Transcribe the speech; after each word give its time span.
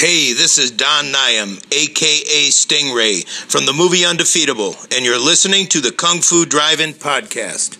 Hey, 0.00 0.32
this 0.32 0.56
is 0.56 0.70
Don 0.70 1.12
Niam, 1.12 1.60
aka 1.72 2.48
Stingray, 2.48 3.28
from 3.28 3.66
the 3.66 3.74
movie 3.74 4.06
Undefeatable, 4.06 4.74
and 4.96 5.04
you're 5.04 5.18
listening 5.18 5.66
to 5.66 5.80
the 5.82 5.92
Kung 5.92 6.22
Fu 6.22 6.46
Drive 6.46 6.80
In 6.80 6.94
Podcast. 6.94 7.76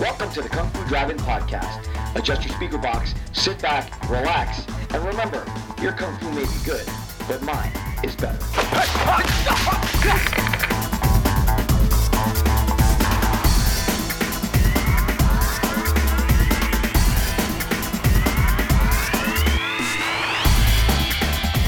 Welcome 0.00 0.32
to 0.32 0.42
the 0.42 0.48
Kung 0.48 0.68
Fu 0.70 0.84
Drive-In 0.88 1.18
Podcast. 1.18 1.86
Adjust 2.16 2.44
your 2.44 2.52
speaker 2.56 2.78
box, 2.78 3.14
sit 3.32 3.62
back, 3.62 4.10
relax, 4.10 4.66
and 4.92 5.04
remember, 5.04 5.46
your 5.80 5.92
Kung 5.92 6.18
Fu 6.18 6.28
may 6.32 6.42
be 6.42 6.64
good, 6.64 6.88
but 7.28 7.40
mine 7.42 7.70
is 8.02 8.16
better. 8.16 8.44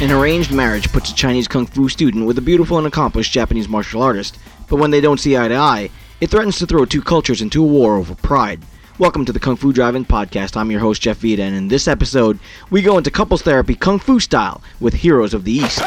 An 0.02 0.10
arranged 0.10 0.52
marriage 0.52 0.90
puts 0.90 1.12
a 1.12 1.14
Chinese 1.14 1.46
kung 1.46 1.64
fu 1.64 1.88
student 1.88 2.26
with 2.26 2.36
a 2.36 2.40
beautiful 2.40 2.76
and 2.76 2.88
accomplished 2.88 3.32
Japanese 3.32 3.68
martial 3.68 4.02
artist, 4.02 4.36
but 4.68 4.74
when 4.74 4.90
they 4.90 5.00
don't 5.00 5.20
see 5.20 5.36
eye 5.36 5.46
to 5.46 5.54
eye, 5.54 5.90
it 6.20 6.28
threatens 6.28 6.58
to 6.58 6.66
throw 6.66 6.84
two 6.84 7.00
cultures 7.00 7.40
into 7.40 7.62
a 7.62 7.66
war 7.68 7.94
over 7.94 8.16
pride. 8.16 8.60
Welcome 8.98 9.24
to 9.26 9.32
the 9.32 9.38
Kung 9.38 9.54
Fu 9.54 9.72
Drive-In 9.72 10.06
Podcast. 10.06 10.56
I'm 10.56 10.72
your 10.72 10.80
host 10.80 11.02
Jeff 11.02 11.18
Vita, 11.18 11.44
and 11.44 11.54
in 11.54 11.68
this 11.68 11.86
episode, 11.86 12.40
we 12.68 12.82
go 12.82 12.98
into 12.98 13.12
couples 13.12 13.42
therapy 13.42 13.76
kung 13.76 14.00
fu 14.00 14.18
style 14.18 14.60
with 14.80 14.92
Heroes 14.92 15.34
of 15.34 15.44
the 15.44 15.52
East. 15.52 15.80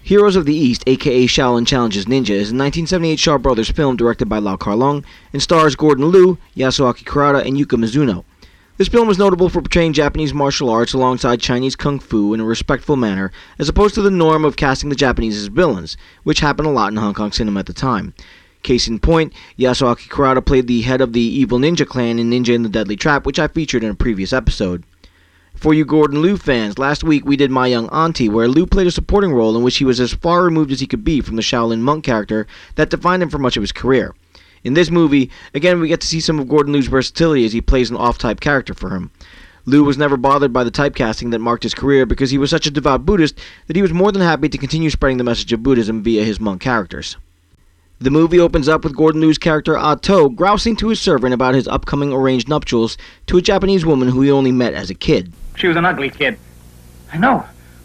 Heroes 0.00 0.34
of 0.34 0.46
the 0.46 0.54
East, 0.54 0.84
aka 0.86 1.26
Shaolin 1.26 1.66
Challenges 1.66 2.06
Ninja, 2.06 2.30
is 2.30 2.48
a 2.50 2.56
1978 2.56 3.18
Shaw 3.18 3.36
Brothers 3.36 3.70
film 3.70 3.94
directed 3.94 4.30
by 4.30 4.38
Lau 4.38 4.56
Kar-leung 4.56 5.04
and 5.34 5.42
stars 5.42 5.76
Gordon 5.76 6.10
Liu, 6.10 6.38
Yasuaki 6.56 7.04
Kurata, 7.04 7.46
and 7.46 7.58
Yuka 7.58 7.78
Mizuno. 7.78 8.24
This 8.78 8.88
film 8.88 9.10
is 9.10 9.18
notable 9.18 9.50
for 9.50 9.60
portraying 9.60 9.92
Japanese 9.92 10.32
martial 10.32 10.70
arts 10.70 10.94
alongside 10.94 11.40
Chinese 11.40 11.76
kung 11.76 11.98
fu 11.98 12.32
in 12.32 12.40
a 12.40 12.44
respectful 12.44 12.96
manner, 12.96 13.30
as 13.58 13.68
opposed 13.68 13.94
to 13.96 14.02
the 14.02 14.10
norm 14.10 14.46
of 14.46 14.56
casting 14.56 14.88
the 14.88 14.96
Japanese 14.96 15.36
as 15.36 15.48
villains, 15.48 15.98
which 16.22 16.40
happened 16.40 16.66
a 16.66 16.70
lot 16.70 16.90
in 16.90 16.96
Hong 16.96 17.12
Kong 17.12 17.32
cinema 17.32 17.60
at 17.60 17.66
the 17.66 17.74
time. 17.74 18.14
Case 18.62 18.88
in 18.88 18.98
point, 18.98 19.34
Yasuaki 19.58 20.08
Kurata 20.08 20.42
played 20.42 20.68
the 20.68 20.80
head 20.80 21.02
of 21.02 21.12
the 21.12 21.20
evil 21.20 21.58
ninja 21.58 21.86
clan 21.86 22.18
in 22.18 22.30
Ninja 22.30 22.54
in 22.54 22.62
the 22.62 22.70
Deadly 22.70 22.96
Trap, 22.96 23.26
which 23.26 23.38
I 23.38 23.46
featured 23.46 23.84
in 23.84 23.90
a 23.90 23.94
previous 23.94 24.32
episode. 24.32 24.84
For 25.54 25.74
you 25.74 25.84
Gordon 25.84 26.22
Liu 26.22 26.38
fans, 26.38 26.78
last 26.78 27.04
week 27.04 27.26
we 27.26 27.36
did 27.36 27.50
My 27.50 27.66
Young 27.66 27.90
Auntie, 27.90 28.30
where 28.30 28.48
Liu 28.48 28.66
played 28.66 28.86
a 28.86 28.90
supporting 28.90 29.34
role 29.34 29.54
in 29.54 29.62
which 29.62 29.76
he 29.76 29.84
was 29.84 30.00
as 30.00 30.14
far 30.14 30.42
removed 30.42 30.72
as 30.72 30.80
he 30.80 30.86
could 30.86 31.04
be 31.04 31.20
from 31.20 31.36
the 31.36 31.42
Shaolin 31.42 31.80
monk 31.80 32.04
character 32.04 32.46
that 32.76 32.88
defined 32.88 33.22
him 33.22 33.28
for 33.28 33.38
much 33.38 33.58
of 33.58 33.62
his 33.62 33.70
career. 33.70 34.14
In 34.64 34.74
this 34.74 34.90
movie, 34.90 35.30
again, 35.54 35.80
we 35.80 35.88
get 35.88 36.00
to 36.02 36.06
see 36.06 36.20
some 36.20 36.38
of 36.38 36.48
Gordon 36.48 36.72
Liu's 36.72 36.86
versatility 36.86 37.44
as 37.44 37.52
he 37.52 37.60
plays 37.60 37.90
an 37.90 37.96
off 37.96 38.18
type 38.18 38.40
character 38.40 38.74
for 38.74 38.90
him. 38.90 39.10
Liu 39.64 39.84
was 39.84 39.98
never 39.98 40.16
bothered 40.16 40.52
by 40.52 40.64
the 40.64 40.70
typecasting 40.70 41.30
that 41.30 41.38
marked 41.38 41.62
his 41.62 41.74
career 41.74 42.04
because 42.04 42.30
he 42.30 42.38
was 42.38 42.50
such 42.50 42.66
a 42.66 42.70
devout 42.70 43.06
Buddhist 43.06 43.38
that 43.66 43.76
he 43.76 43.82
was 43.82 43.92
more 43.92 44.10
than 44.10 44.22
happy 44.22 44.48
to 44.48 44.58
continue 44.58 44.90
spreading 44.90 45.18
the 45.18 45.24
message 45.24 45.52
of 45.52 45.62
Buddhism 45.62 46.02
via 46.02 46.24
his 46.24 46.40
monk 46.40 46.60
characters. 46.60 47.16
The 48.00 48.10
movie 48.10 48.40
opens 48.40 48.68
up 48.68 48.82
with 48.82 48.96
Gordon 48.96 49.20
Liu's 49.20 49.38
character 49.38 49.78
Ah 49.78 49.94
To 49.94 50.30
grousing 50.30 50.74
to 50.76 50.88
his 50.88 51.00
servant 51.00 51.32
about 51.32 51.54
his 51.54 51.68
upcoming 51.68 52.12
arranged 52.12 52.48
nuptials 52.48 52.96
to 53.28 53.38
a 53.38 53.42
Japanese 53.42 53.86
woman 53.86 54.08
who 54.08 54.22
he 54.22 54.30
only 54.32 54.50
met 54.50 54.74
as 54.74 54.90
a 54.90 54.94
kid. 54.94 55.32
She 55.56 55.68
was 55.68 55.76
an 55.76 55.84
ugly 55.84 56.10
kid. 56.10 56.38
I 57.12 57.18
know. 57.18 57.44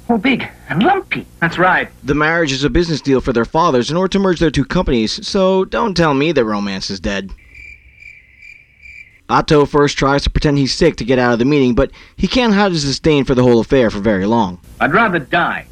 Oh, 0.09 0.17
big 0.17 0.47
and 0.69 0.81
lumpy. 0.81 1.25
That's 1.39 1.57
right. 1.57 1.89
The 2.03 2.15
marriage 2.15 2.51
is 2.51 2.63
a 2.63 2.69
business 2.69 3.01
deal 3.01 3.19
for 3.19 3.33
their 3.33 3.45
fathers 3.45 3.91
in 3.91 3.97
order 3.97 4.09
to 4.09 4.19
merge 4.19 4.39
their 4.39 4.51
two 4.51 4.63
companies, 4.65 5.27
so 5.27 5.65
don't 5.65 5.95
tell 5.95 6.13
me 6.13 6.31
that 6.31 6.45
romance 6.45 6.89
is 6.89 6.99
dead. 6.99 7.31
Otto 9.29 9.65
first 9.65 9.97
tries 9.97 10.23
to 10.23 10.29
pretend 10.29 10.57
he's 10.57 10.73
sick 10.73 10.95
to 10.97 11.03
get 11.03 11.19
out 11.19 11.33
of 11.33 11.39
the 11.39 11.45
meeting, 11.45 11.75
but 11.75 11.91
he 12.15 12.27
can't 12.27 12.53
hide 12.53 12.71
his 12.71 12.85
disdain 12.85 13.25
for 13.25 13.35
the 13.35 13.43
whole 13.43 13.59
affair 13.59 13.89
for 13.89 13.99
very 13.99 14.25
long. 14.25 14.59
I'd 14.79 14.93
rather 14.93 15.19
die 15.19 15.67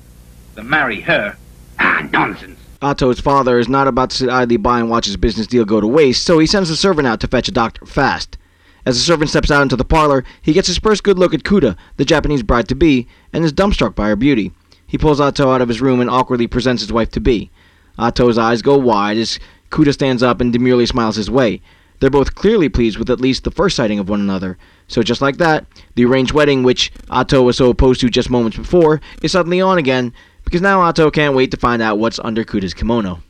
than 0.56 0.70
marry 0.70 1.00
her. 1.02 1.38
Ah, 1.80 2.06
nonsense. 2.12 2.59
Otto's 2.82 3.22
father 3.22 3.58
is 3.58 3.70
not 3.70 3.88
about 3.88 4.09
to 4.09 4.18
sit 4.18 4.30
idly 4.30 4.58
by 4.58 4.80
and 4.80 4.90
watch 4.90 5.06
his 5.06 5.16
business 5.16 5.48
deal 5.48 5.64
go 5.64 5.80
to 5.80 5.88
waste, 5.88 6.24
so 6.24 6.40
he 6.40 6.46
sends 6.46 6.70
a 6.70 6.76
servant 6.76 7.08
out 7.08 7.22
to 7.22 7.28
fetch 7.28 7.48
a 7.48 7.52
doctor 7.52 7.86
fast. 7.86 8.38
As 8.85 8.96
the 8.96 9.01
servant 9.01 9.29
steps 9.29 9.50
out 9.50 9.63
into 9.63 9.75
the 9.75 9.84
parlor, 9.84 10.23
he 10.41 10.53
gets 10.53 10.68
his 10.68 10.78
first 10.78 11.03
good 11.03 11.18
look 11.18 11.34
at 11.34 11.44
Kuda, 11.44 11.75
the 11.97 12.06
Japanese 12.06 12.44
bride 12.44 12.68
to 12.68 12.75
be, 12.75 13.07
and 13.34 13.44
is 13.44 13.51
dumbstruck 13.51 13.96
by 13.96 14.07
her 14.07 14.16
beauty. 14.16 14.51
He 14.85 14.97
pulls 14.97 15.19
Otto 15.19 15.50
out 15.50 15.62
of 15.62 15.69
his 15.69 15.81
room 15.81 16.00
and 16.00 16.09
awkwardly 16.09 16.47
presents 16.47 16.84
his 16.84 16.94
wife 16.94 17.09
to 17.12 17.19
be. 17.19 17.50
Otto's 17.97 18.38
eyes 18.38 18.62
go 18.62 18.78
wide 18.78 19.18
as 19.18 19.40
Kuda 19.72 19.94
stands 19.94 20.22
up 20.22 20.40
and 20.40 20.53
demurely 20.53 20.85
smiles 20.85 21.16
his 21.16 21.31
way. 21.31 21.62
They're 22.00 22.09
both 22.09 22.35
clearly 22.35 22.69
pleased 22.69 22.97
with 22.97 23.09
at 23.09 23.22
least 23.22 23.44
the 23.44 23.51
first 23.51 23.75
sighting 23.75 24.00
of 24.00 24.09
one 24.09 24.22
another. 24.22 24.57
So 24.88 25.02
just 25.02 25.22
like 25.22 25.38
that, 25.38 25.66
the 25.96 26.06
arranged 26.06 26.34
wedding, 26.34 26.62
which 26.62 26.91
Otto 27.09 27.41
was 27.41 27.57
so 27.57 27.69
opposed 27.69 28.02
to 28.02 28.09
just 28.09 28.29
moments 28.29 28.57
before, 28.57 29.02
is 29.23 29.31
suddenly 29.31 29.62
on 29.62 29.78
again, 29.78 30.13
because 30.44 30.62
now 30.62 30.81
Otto 30.81 31.09
can't 31.09 31.35
wait 31.35 31.52
to 31.52 31.57
find 31.57 31.81
out 31.81 31.97
what's 31.97 32.19
under 32.19 32.44
Kuda's 32.44 32.73
kimono. 32.73 33.22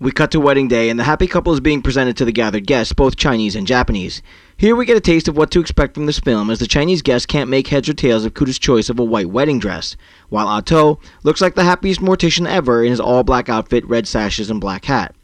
We 0.00 0.10
cut 0.10 0.32
to 0.32 0.40
wedding 0.40 0.66
day, 0.66 0.90
and 0.90 0.98
the 0.98 1.04
happy 1.04 1.28
couple 1.28 1.52
is 1.52 1.60
being 1.60 1.80
presented 1.80 2.16
to 2.16 2.24
the 2.24 2.32
gathered 2.32 2.66
guests, 2.66 2.92
both 2.92 3.14
Chinese 3.14 3.54
and 3.54 3.68
Japanese. 3.68 4.20
Here 4.62 4.76
we 4.76 4.86
get 4.86 4.96
a 4.96 5.00
taste 5.00 5.26
of 5.26 5.36
what 5.36 5.50
to 5.50 5.58
expect 5.58 5.94
from 5.94 6.06
this 6.06 6.20
film, 6.20 6.48
as 6.48 6.60
the 6.60 6.68
Chinese 6.68 7.02
guests 7.02 7.26
can't 7.26 7.50
make 7.50 7.66
heads 7.66 7.88
or 7.88 7.94
tails 7.94 8.24
of 8.24 8.34
Kuda's 8.34 8.60
choice 8.60 8.88
of 8.88 9.00
a 9.00 9.04
white 9.04 9.28
wedding 9.28 9.58
dress, 9.58 9.96
while 10.28 10.46
ah 10.46 10.58
Otto 10.58 11.00
looks 11.24 11.40
like 11.40 11.56
the 11.56 11.64
happiest 11.64 12.00
mortician 12.00 12.46
ever 12.48 12.84
in 12.84 12.90
his 12.90 13.00
all 13.00 13.24
black 13.24 13.48
outfit, 13.48 13.84
red 13.86 14.06
sashes, 14.06 14.50
and 14.50 14.60
black 14.60 14.84
hat. 14.84 15.16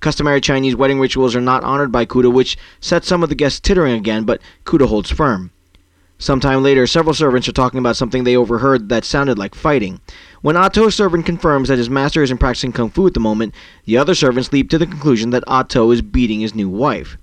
Customary 0.00 0.40
Chinese 0.40 0.74
wedding 0.74 0.98
rituals 0.98 1.36
are 1.36 1.40
not 1.40 1.62
honored 1.62 1.92
by 1.92 2.04
Kuda, 2.04 2.32
which 2.32 2.58
sets 2.80 3.06
some 3.06 3.22
of 3.22 3.28
the 3.28 3.36
guests 3.36 3.60
tittering 3.60 3.94
again, 3.94 4.24
but 4.24 4.42
Kuda 4.64 4.88
holds 4.88 5.12
firm. 5.12 5.52
Sometime 6.18 6.64
later, 6.64 6.84
several 6.88 7.14
servants 7.14 7.48
are 7.48 7.52
talking 7.52 7.78
about 7.78 7.94
something 7.96 8.24
they 8.24 8.36
overheard 8.36 8.88
that 8.88 9.04
sounded 9.04 9.38
like 9.38 9.54
fighting. 9.54 10.00
When 10.40 10.56
ah 10.56 10.64
Otto's 10.64 10.96
servant 10.96 11.24
confirms 11.24 11.68
that 11.68 11.78
his 11.78 11.88
master 11.88 12.20
isn't 12.24 12.38
practicing 12.38 12.72
kung 12.72 12.90
fu 12.90 13.06
at 13.06 13.14
the 13.14 13.20
moment, 13.20 13.54
the 13.84 13.96
other 13.96 14.16
servants 14.16 14.52
leap 14.52 14.70
to 14.70 14.78
the 14.78 14.88
conclusion 14.88 15.30
that 15.30 15.44
ah 15.46 15.60
Otto 15.60 15.92
is 15.92 16.02
beating 16.02 16.40
his 16.40 16.56
new 16.56 16.68
wife. 16.68 17.16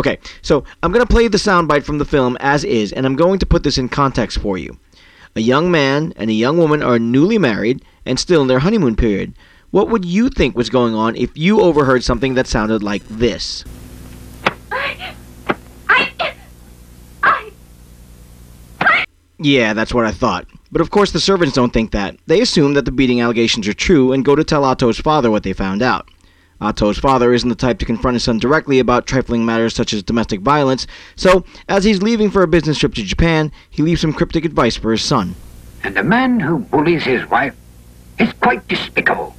Okay, 0.00 0.18
so 0.40 0.64
I'm 0.82 0.92
going 0.92 1.04
to 1.04 1.12
play 1.12 1.28
the 1.28 1.36
soundbite 1.36 1.84
from 1.84 1.98
the 1.98 2.06
film 2.06 2.38
as 2.40 2.64
is, 2.64 2.90
and 2.90 3.04
I'm 3.04 3.16
going 3.16 3.38
to 3.38 3.44
put 3.44 3.64
this 3.64 3.76
in 3.76 3.90
context 3.90 4.38
for 4.38 4.56
you. 4.56 4.78
A 5.36 5.42
young 5.42 5.70
man 5.70 6.14
and 6.16 6.30
a 6.30 6.32
young 6.32 6.56
woman 6.56 6.82
are 6.82 6.98
newly 6.98 7.36
married 7.36 7.84
and 8.06 8.18
still 8.18 8.40
in 8.40 8.48
their 8.48 8.60
honeymoon 8.60 8.96
period. 8.96 9.34
What 9.72 9.90
would 9.90 10.06
you 10.06 10.30
think 10.30 10.56
was 10.56 10.70
going 10.70 10.94
on 10.94 11.16
if 11.16 11.36
you 11.36 11.60
overheard 11.60 12.02
something 12.02 12.32
that 12.32 12.46
sounded 12.46 12.82
like 12.82 13.06
this? 13.08 13.62
I, 14.72 15.14
I, 15.86 17.52
I, 18.80 19.04
Yeah, 19.38 19.74
that's 19.74 19.92
what 19.92 20.06
I 20.06 20.12
thought. 20.12 20.46
But 20.72 20.80
of 20.80 20.88
course, 20.88 21.12
the 21.12 21.20
servants 21.20 21.54
don't 21.54 21.74
think 21.74 21.90
that. 21.90 22.16
They 22.26 22.40
assume 22.40 22.72
that 22.72 22.86
the 22.86 22.90
beating 22.90 23.20
allegations 23.20 23.68
are 23.68 23.74
true 23.74 24.12
and 24.12 24.24
go 24.24 24.34
to 24.34 24.44
tell 24.44 24.64
Otto's 24.64 24.98
father 24.98 25.30
what 25.30 25.42
they 25.42 25.52
found 25.52 25.82
out. 25.82 26.08
Uh, 26.60 26.66
Otto's 26.66 26.98
father 26.98 27.32
isn't 27.32 27.48
the 27.48 27.54
type 27.54 27.78
to 27.78 27.84
confront 27.86 28.14
his 28.14 28.24
son 28.24 28.38
directly 28.38 28.78
about 28.78 29.06
trifling 29.06 29.44
matters 29.44 29.74
such 29.74 29.92
as 29.92 30.02
domestic 30.02 30.40
violence, 30.40 30.86
so 31.16 31.44
as 31.68 31.84
he's 31.84 32.02
leaving 32.02 32.30
for 32.30 32.42
a 32.42 32.48
business 32.48 32.78
trip 32.78 32.94
to 32.94 33.02
Japan, 33.02 33.50
he 33.70 33.82
leaves 33.82 34.00
some 34.00 34.12
cryptic 34.12 34.44
advice 34.44 34.76
for 34.76 34.92
his 34.92 35.02
son. 35.02 35.34
And 35.82 35.96
a 35.96 36.02
man 36.02 36.38
who 36.40 36.58
bullies 36.58 37.04
his 37.04 37.28
wife 37.30 37.54
is 38.18 38.32
quite 38.34 38.66
despicable. 38.68 39.34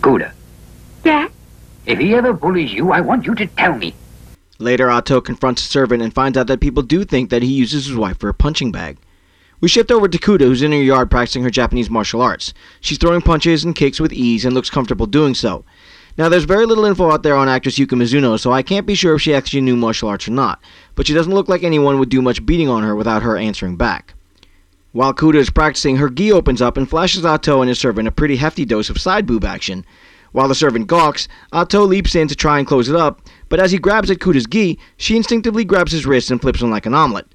Kuda, 0.00 0.30
Yeah? 1.04 1.28
if 1.86 1.98
he 1.98 2.14
ever 2.14 2.32
bullies 2.32 2.72
you, 2.72 2.92
I 2.92 3.00
want 3.00 3.26
you 3.26 3.34
to 3.34 3.46
tell 3.46 3.76
me. 3.76 3.94
Later, 4.58 4.88
Otto 4.90 5.20
confronts 5.20 5.62
a 5.62 5.68
servant 5.68 6.02
and 6.02 6.14
finds 6.14 6.38
out 6.38 6.46
that 6.46 6.60
people 6.60 6.82
do 6.82 7.04
think 7.04 7.30
that 7.30 7.42
he 7.42 7.52
uses 7.52 7.86
his 7.86 7.96
wife 7.96 8.18
for 8.18 8.28
a 8.28 8.34
punching 8.34 8.72
bag. 8.72 8.96
We 9.60 9.68
shift 9.68 9.90
over 9.90 10.06
to 10.06 10.18
Kuda, 10.18 10.40
who's 10.42 10.62
in 10.62 10.72
her 10.72 10.82
yard 10.82 11.10
practicing 11.10 11.42
her 11.42 11.50
Japanese 11.50 11.88
martial 11.88 12.20
arts. 12.20 12.52
She's 12.80 12.98
throwing 12.98 13.22
punches 13.22 13.64
and 13.64 13.74
kicks 13.74 13.98
with 13.98 14.12
ease 14.12 14.44
and 14.44 14.54
looks 14.54 14.68
comfortable 14.68 15.06
doing 15.06 15.34
so. 15.34 15.64
Now, 16.18 16.28
there's 16.28 16.44
very 16.44 16.66
little 16.66 16.84
info 16.84 17.10
out 17.10 17.22
there 17.22 17.36
on 17.36 17.48
actress 17.48 17.78
Yuka 17.78 17.88
Mizuno, 17.88 18.38
so 18.38 18.52
I 18.52 18.62
can't 18.62 18.86
be 18.86 18.94
sure 18.94 19.14
if 19.14 19.22
she 19.22 19.34
actually 19.34 19.60
knew 19.60 19.76
martial 19.76 20.08
arts 20.08 20.28
or 20.28 20.30
not, 20.30 20.62
but 20.94 21.06
she 21.06 21.14
doesn't 21.14 21.34
look 21.34 21.48
like 21.48 21.62
anyone 21.62 21.98
would 21.98 22.08
do 22.08 22.22
much 22.22 22.44
beating 22.44 22.68
on 22.68 22.82
her 22.82 22.94
without 22.96 23.22
her 23.22 23.36
answering 23.36 23.76
back. 23.76 24.14
While 24.92 25.12
Kuda 25.12 25.34
is 25.36 25.50
practicing, 25.50 25.96
her 25.96 26.08
gi 26.08 26.32
opens 26.32 26.62
up 26.62 26.78
and 26.78 26.88
flashes 26.88 27.24
Otto 27.26 27.60
and 27.60 27.68
his 27.68 27.78
servant 27.78 28.08
a 28.08 28.12
pretty 28.12 28.36
hefty 28.36 28.64
dose 28.64 28.88
of 28.88 28.98
side 28.98 29.26
boob 29.26 29.44
action. 29.44 29.84
While 30.32 30.48
the 30.48 30.54
servant 30.54 30.86
gawks, 30.86 31.28
Otto 31.52 31.84
leaps 31.84 32.14
in 32.14 32.28
to 32.28 32.34
try 32.34 32.58
and 32.58 32.66
close 32.66 32.88
it 32.88 32.96
up, 32.96 33.20
but 33.50 33.60
as 33.60 33.72
he 33.72 33.78
grabs 33.78 34.10
at 34.10 34.18
Kuda's 34.18 34.46
gi, 34.46 34.78
she 34.96 35.16
instinctively 35.16 35.64
grabs 35.64 35.92
his 35.92 36.06
wrist 36.06 36.30
and 36.30 36.40
flips 36.40 36.62
him 36.62 36.70
like 36.70 36.86
an 36.86 36.94
omelet. 36.94 37.26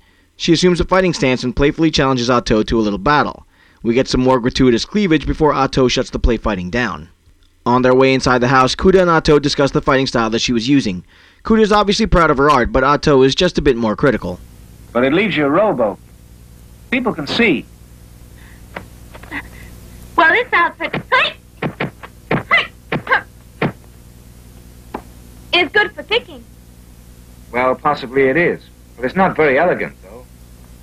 She 0.42 0.54
assumes 0.54 0.80
a 0.80 0.86
fighting 0.86 1.14
stance 1.14 1.44
and 1.44 1.56
playfully 1.56 1.92
challenges 1.92 2.28
Otto 2.28 2.64
to 2.64 2.80
a 2.80 2.82
little 2.82 2.98
battle. 2.98 3.46
We 3.84 3.94
get 3.94 4.08
some 4.08 4.22
more 4.22 4.40
gratuitous 4.40 4.86
cleavage 4.86 5.28
before 5.28 5.54
Otto 5.54 5.88
shuts 5.88 6.10
the 6.10 6.18
play 6.18 6.38
fighting 6.38 6.72
down. 6.72 7.10
On 7.64 7.84
their 7.84 7.94
way 7.94 8.12
inside 8.12 8.40
the 8.40 8.48
house, 8.48 8.74
Kuda 8.74 9.02
and 9.02 9.10
Otto 9.12 9.38
discuss 9.38 9.70
the 9.70 9.84
fighting 9.84 10.08
style 10.08 10.32
that 10.32 10.42
she 10.42 10.52
was 10.52 10.68
using. 10.68 11.06
Kuda 11.44 11.62
is 11.62 11.72
obviously 11.72 12.08
proud 12.08 12.32
of 12.32 12.40
her 12.40 12.50
art, 12.50 12.72
but 12.72 12.84
Otto 12.84 13.22
is 13.22 13.36
just 13.36 13.60
a 13.60 13.62
bit 13.62 13.78
more 13.78 13.96
critical. 13.96 14.40
But 14.92 15.04
it 15.04 15.14
leaves 15.14 15.38
you 15.38 15.46
a 15.46 15.50
rowboat. 15.52 16.00
People 16.90 17.14
can 17.14 17.28
see. 17.28 17.64
well, 20.16 20.34
this 20.34 20.52
outfit. 20.52 21.04
Hey! 21.14 21.36
Hey! 22.32 22.66
Huh. 22.92 23.24
It's 25.54 25.72
good 25.72 25.92
for 25.92 26.02
kicking. 26.02 26.44
Well, 27.52 27.76
possibly 27.76 28.24
it 28.24 28.38
is. 28.38 28.64
But 28.96 29.06
it's 29.06 29.16
not 29.16 29.36
very 29.36 29.60
elegant, 29.60 29.94
though. 30.01 30.01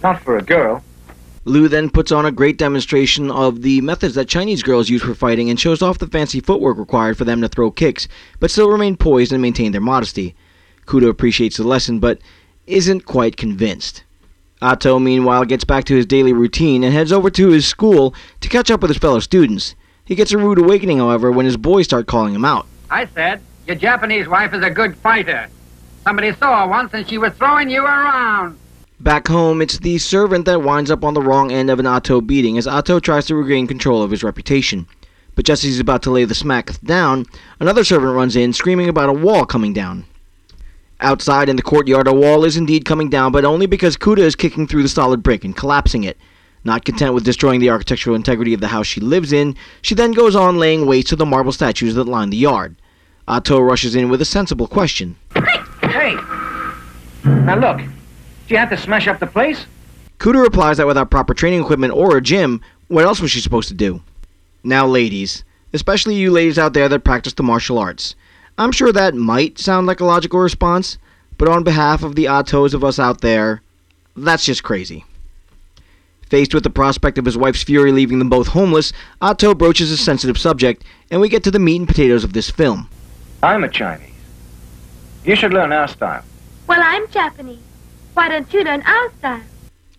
Not 0.03 0.23
for 0.23 0.39
a 0.39 0.43
girl. 0.43 0.83
Liu 1.45 1.69
then 1.69 1.89
puts 1.89 2.13
on 2.13 2.27
a 2.27 2.33
great 2.33 2.59
demonstration 2.59 3.31
of 3.31 3.63
the 3.63 3.81
methods 3.81 4.15
that 4.15 4.29
Chinese 4.29 4.63
girls 4.63 4.91
use 4.91 5.03
for 5.03 5.15
fighting 5.15 5.49
and 5.49 5.59
shows 5.59 5.81
off 5.81 5.99
the 5.99 6.07
fancy 6.07 6.41
footwork 6.41 6.77
required 6.77 7.17
for 7.17 7.25
them 7.25 7.41
to 7.41 7.49
throw 7.49 7.71
kicks, 7.71 8.07
but 8.39 8.51
still 8.51 8.71
remain 8.71 8.97
poised 8.97 9.33
and 9.33 9.41
maintain 9.41 9.73
their 9.73 9.81
modesty. 9.81 10.35
Kuda 10.87 11.09
appreciates 11.09 11.57
the 11.57 11.65
lesson, 11.65 12.01
but 12.01 12.19
isn't 12.67 13.07
quite 13.07 13.37
convinced. 13.37 14.05
Atto, 14.61 14.99
meanwhile, 14.99 15.45
gets 15.45 15.65
back 15.65 15.85
to 15.85 15.97
his 15.97 16.05
daily 16.05 16.33
routine 16.33 16.83
and 16.85 16.93
heads 16.93 17.13
over 17.13 17.31
to 17.31 17.49
his 17.49 17.67
school 17.67 18.15
to 18.41 18.49
catch 18.49 18.71
up 18.71 18.83
with 18.83 18.91
his 18.91 18.99
fellow 18.99 19.21
students. 19.21 19.75
He 20.05 20.15
gets 20.15 20.33
a 20.33 20.39
rude 20.39 20.59
awakening, 20.59 20.99
however, 20.99 21.31
when 21.31 21.47
his 21.47 21.57
boys 21.57 21.87
start 21.87 22.07
calling 22.07 22.35
him 22.35 22.45
out. 22.45 22.67
I 22.91 23.07
said, 23.07 23.41
your 23.67 23.77
Japanese 23.77 24.29
wife 24.29 24.53
is 24.55 24.65
a 24.65 24.71
good 24.71 24.97
fighter. 24.97 25.49
Somebody 26.05 26.33
saw 26.35 26.65
her 26.65 26.71
once 26.71 26.93
and 26.95 27.09
she 27.09 27.19
was 27.19 27.33
throwing 27.35 27.71
you 27.71 27.85
around. 27.85 28.59
Back 29.01 29.29
home, 29.29 29.63
it's 29.63 29.79
the 29.79 29.99
servant 29.99 30.45
that 30.47 30.63
winds 30.63 30.91
up 30.91 31.05
on 31.05 31.15
the 31.15 31.23
wrong 31.23 31.53
end 31.53 31.71
of 31.71 31.79
an 31.79 31.87
Atto 31.87 32.21
beating 32.21 32.59
as 32.59 32.67
Atto 32.67 32.99
tries 32.99 33.27
to 33.27 33.37
regain 33.37 33.69
control 33.69 34.03
of 34.03 34.11
his 34.11 34.25
reputation. 34.25 34.89
But 35.37 35.45
just 35.45 35.63
as 35.63 35.71
he's 35.71 35.79
about 35.79 36.03
to 36.03 36.11
lay 36.11 36.25
the 36.25 36.35
smack 36.35 36.81
down, 36.81 37.25
another 37.61 37.85
servant 37.85 38.17
runs 38.17 38.35
in, 38.35 38.53
screaming 38.53 38.89
about 38.89 39.09
a 39.09 39.13
wall 39.13 39.47
coming 39.47 39.73
down. 39.73 40.05
Outside 41.01 41.49
in 41.49 41.55
the 41.55 41.63
courtyard, 41.63 42.09
a 42.09 42.13
wall 42.13 42.45
is 42.45 42.57
indeed 42.57 42.85
coming 42.85 43.09
down, 43.09 43.31
but 43.31 43.45
only 43.45 43.67
because 43.67 43.97
Kuda 43.97 44.19
is 44.19 44.35
kicking 44.35 44.67
through 44.67 44.83
the 44.83 44.89
solid 44.89 45.23
brick 45.23 45.45
and 45.45 45.57
collapsing 45.57 46.03
it. 46.03 46.19
Not 46.65 46.85
content 46.85 47.15
with 47.15 47.25
destroying 47.25 47.61
the 47.61 47.71
architectural 47.71 48.17
integrity 48.17 48.53
of 48.53 48.61
the 48.61 48.67
house 48.67 48.89
she 48.89 49.01
lives 49.01 49.33
in, 49.33 49.55
she 49.81 49.95
then 49.95 50.11
goes 50.11 50.35
on 50.35 50.59
laying 50.59 50.87
waste 50.87 51.07
to 51.09 51.17
the 51.17 51.25
marble 51.25 51.53
statues 51.53 51.95
that 51.95 52.09
line 52.09 52.31
the 52.31 52.37
yard. 52.37 52.75
Atto 53.29 53.61
rushes 53.61 53.95
in 53.95 54.09
with 54.09 54.21
a 54.21 54.25
sensible 54.25 54.67
question. 54.67 55.15
Hey! 55.83 56.17
Now 57.25 57.59
look, 57.61 57.81
she 58.49 58.55
had 58.55 58.71
to 58.71 58.77
smash 58.77 59.07
up 59.07 59.21
the 59.21 59.27
place? 59.27 59.67
Kuda 60.19 60.43
replies 60.43 60.79
that 60.79 60.87
without 60.87 61.11
proper 61.11 61.35
training 61.35 61.61
equipment 61.61 61.93
or 61.93 62.17
a 62.17 62.23
gym, 62.23 62.61
what 62.89 63.05
else 63.05 63.21
was 63.21 63.31
she 63.31 63.41
supposed 63.41 63.69
to 63.69 63.75
do? 63.75 64.01
Now, 64.65 64.87
ladies, 64.87 65.45
especially 65.73 66.15
you 66.15 66.31
ladies 66.31 66.59
out 66.59 66.73
there 66.73 66.89
that 66.89 67.05
practice 67.05 67.35
the 67.35 67.43
martial 67.43 67.79
arts, 67.79 68.17
I'm 68.57 68.73
sure 68.73 68.91
that 68.91 69.15
might 69.15 69.59
sound 69.59 69.87
like 69.87 70.01
a 70.01 70.05
logical 70.05 70.41
response, 70.41 70.99
but 71.37 71.49
on 71.49 71.63
behalf 71.63 72.03
of 72.03 72.17
the 72.17 72.25
Attos 72.25 72.75
of 72.75 72.83
us 72.83 72.99
out 72.99 73.21
there, 73.21 73.63
that's 74.17 74.47
just 74.47 74.65
crazy. 74.65 75.05
Faced 76.29 76.53
with 76.53 76.65
the 76.65 76.71
prospect 76.71 77.19
of 77.19 77.25
his 77.25 77.39
wife's 77.39 77.63
fury 77.63 77.93
leaving 77.93 78.19
them 78.19 78.29
both 78.29 78.49
homeless, 78.49 78.93
Atto 79.23 79.55
broaches 79.55 79.91
a 79.93 79.97
sensitive 79.97 80.39
subject, 80.39 80.85
and 81.11 81.21
we 81.21 81.29
get 81.29 81.45
to 81.45 81.51
the 81.51 81.59
meat 81.59 81.77
and 81.77 81.89
potatoes 81.89 82.25
of 82.25 82.33
this 82.33 82.51
film. 82.51 82.89
I'm 83.43 83.63
a 83.63 83.69
Chinese. 83.69 84.11
You 85.25 85.37
should 85.37 85.53
learn 85.53 85.73
our 85.73 85.87
style. 85.87 86.25
Well, 86.67 86.81
I'm 86.83 87.09
Japanese. 87.09 87.61
Why 88.19 88.29
don't 88.29 88.53
you 88.53 88.65
learn 88.65 88.83
our 88.83 89.13
style? 89.21 89.43